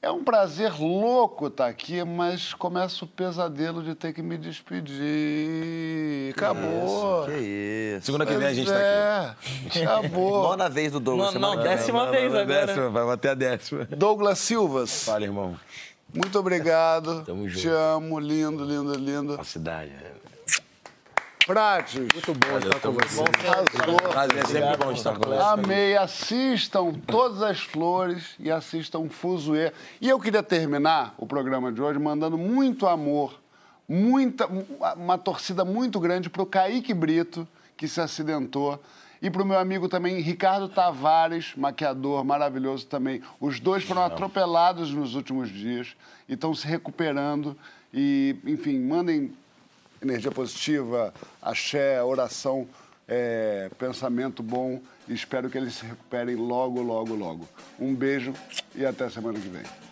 [0.00, 6.30] é um prazer louco estar aqui, mas começa o pesadelo de ter que me despedir.
[6.30, 7.26] Acabou.
[7.26, 8.06] Que isso.
[8.06, 9.80] Segunda que vem a gente tá aqui.
[9.80, 10.42] É, acabou.
[10.50, 11.34] Nona vez do Douglas.
[11.34, 12.66] Não, não, que décima vez agora.
[12.66, 13.84] Décima, vai bater a décima.
[13.86, 15.58] Douglas Silvas, Fala, irmão.
[16.14, 17.24] muito obrigado.
[17.24, 17.60] Tamo junto.
[17.60, 19.40] Te amo, lindo, lindo, lindo.
[19.40, 19.92] A cidade.
[21.46, 21.94] Prates.
[21.94, 23.22] Muito bom estar com você.
[24.10, 25.42] Prazer, é sempre bom estar com você.
[25.42, 25.96] Amei.
[25.96, 29.72] Assistam Todas as Flores e assistam Fuzuê.
[30.00, 33.40] E eu queria terminar o programa de hoje mandando muito amor,
[33.88, 34.46] muita,
[34.96, 37.46] uma torcida muito grande para o Kaique Brito,
[37.76, 38.80] que se acidentou,
[39.22, 43.20] e para o meu amigo também Ricardo Tavares, maquiador maravilhoso também.
[43.38, 45.94] Os dois foram atropelados nos últimos dias
[46.28, 47.56] e estão se recuperando.
[47.92, 49.32] E, enfim, mandem
[50.02, 52.66] energia positiva, axé, oração,
[53.06, 54.80] é, pensamento bom.
[55.08, 57.48] Espero que eles se recuperem logo, logo, logo.
[57.78, 58.32] Um beijo
[58.74, 59.89] e até semana que vem.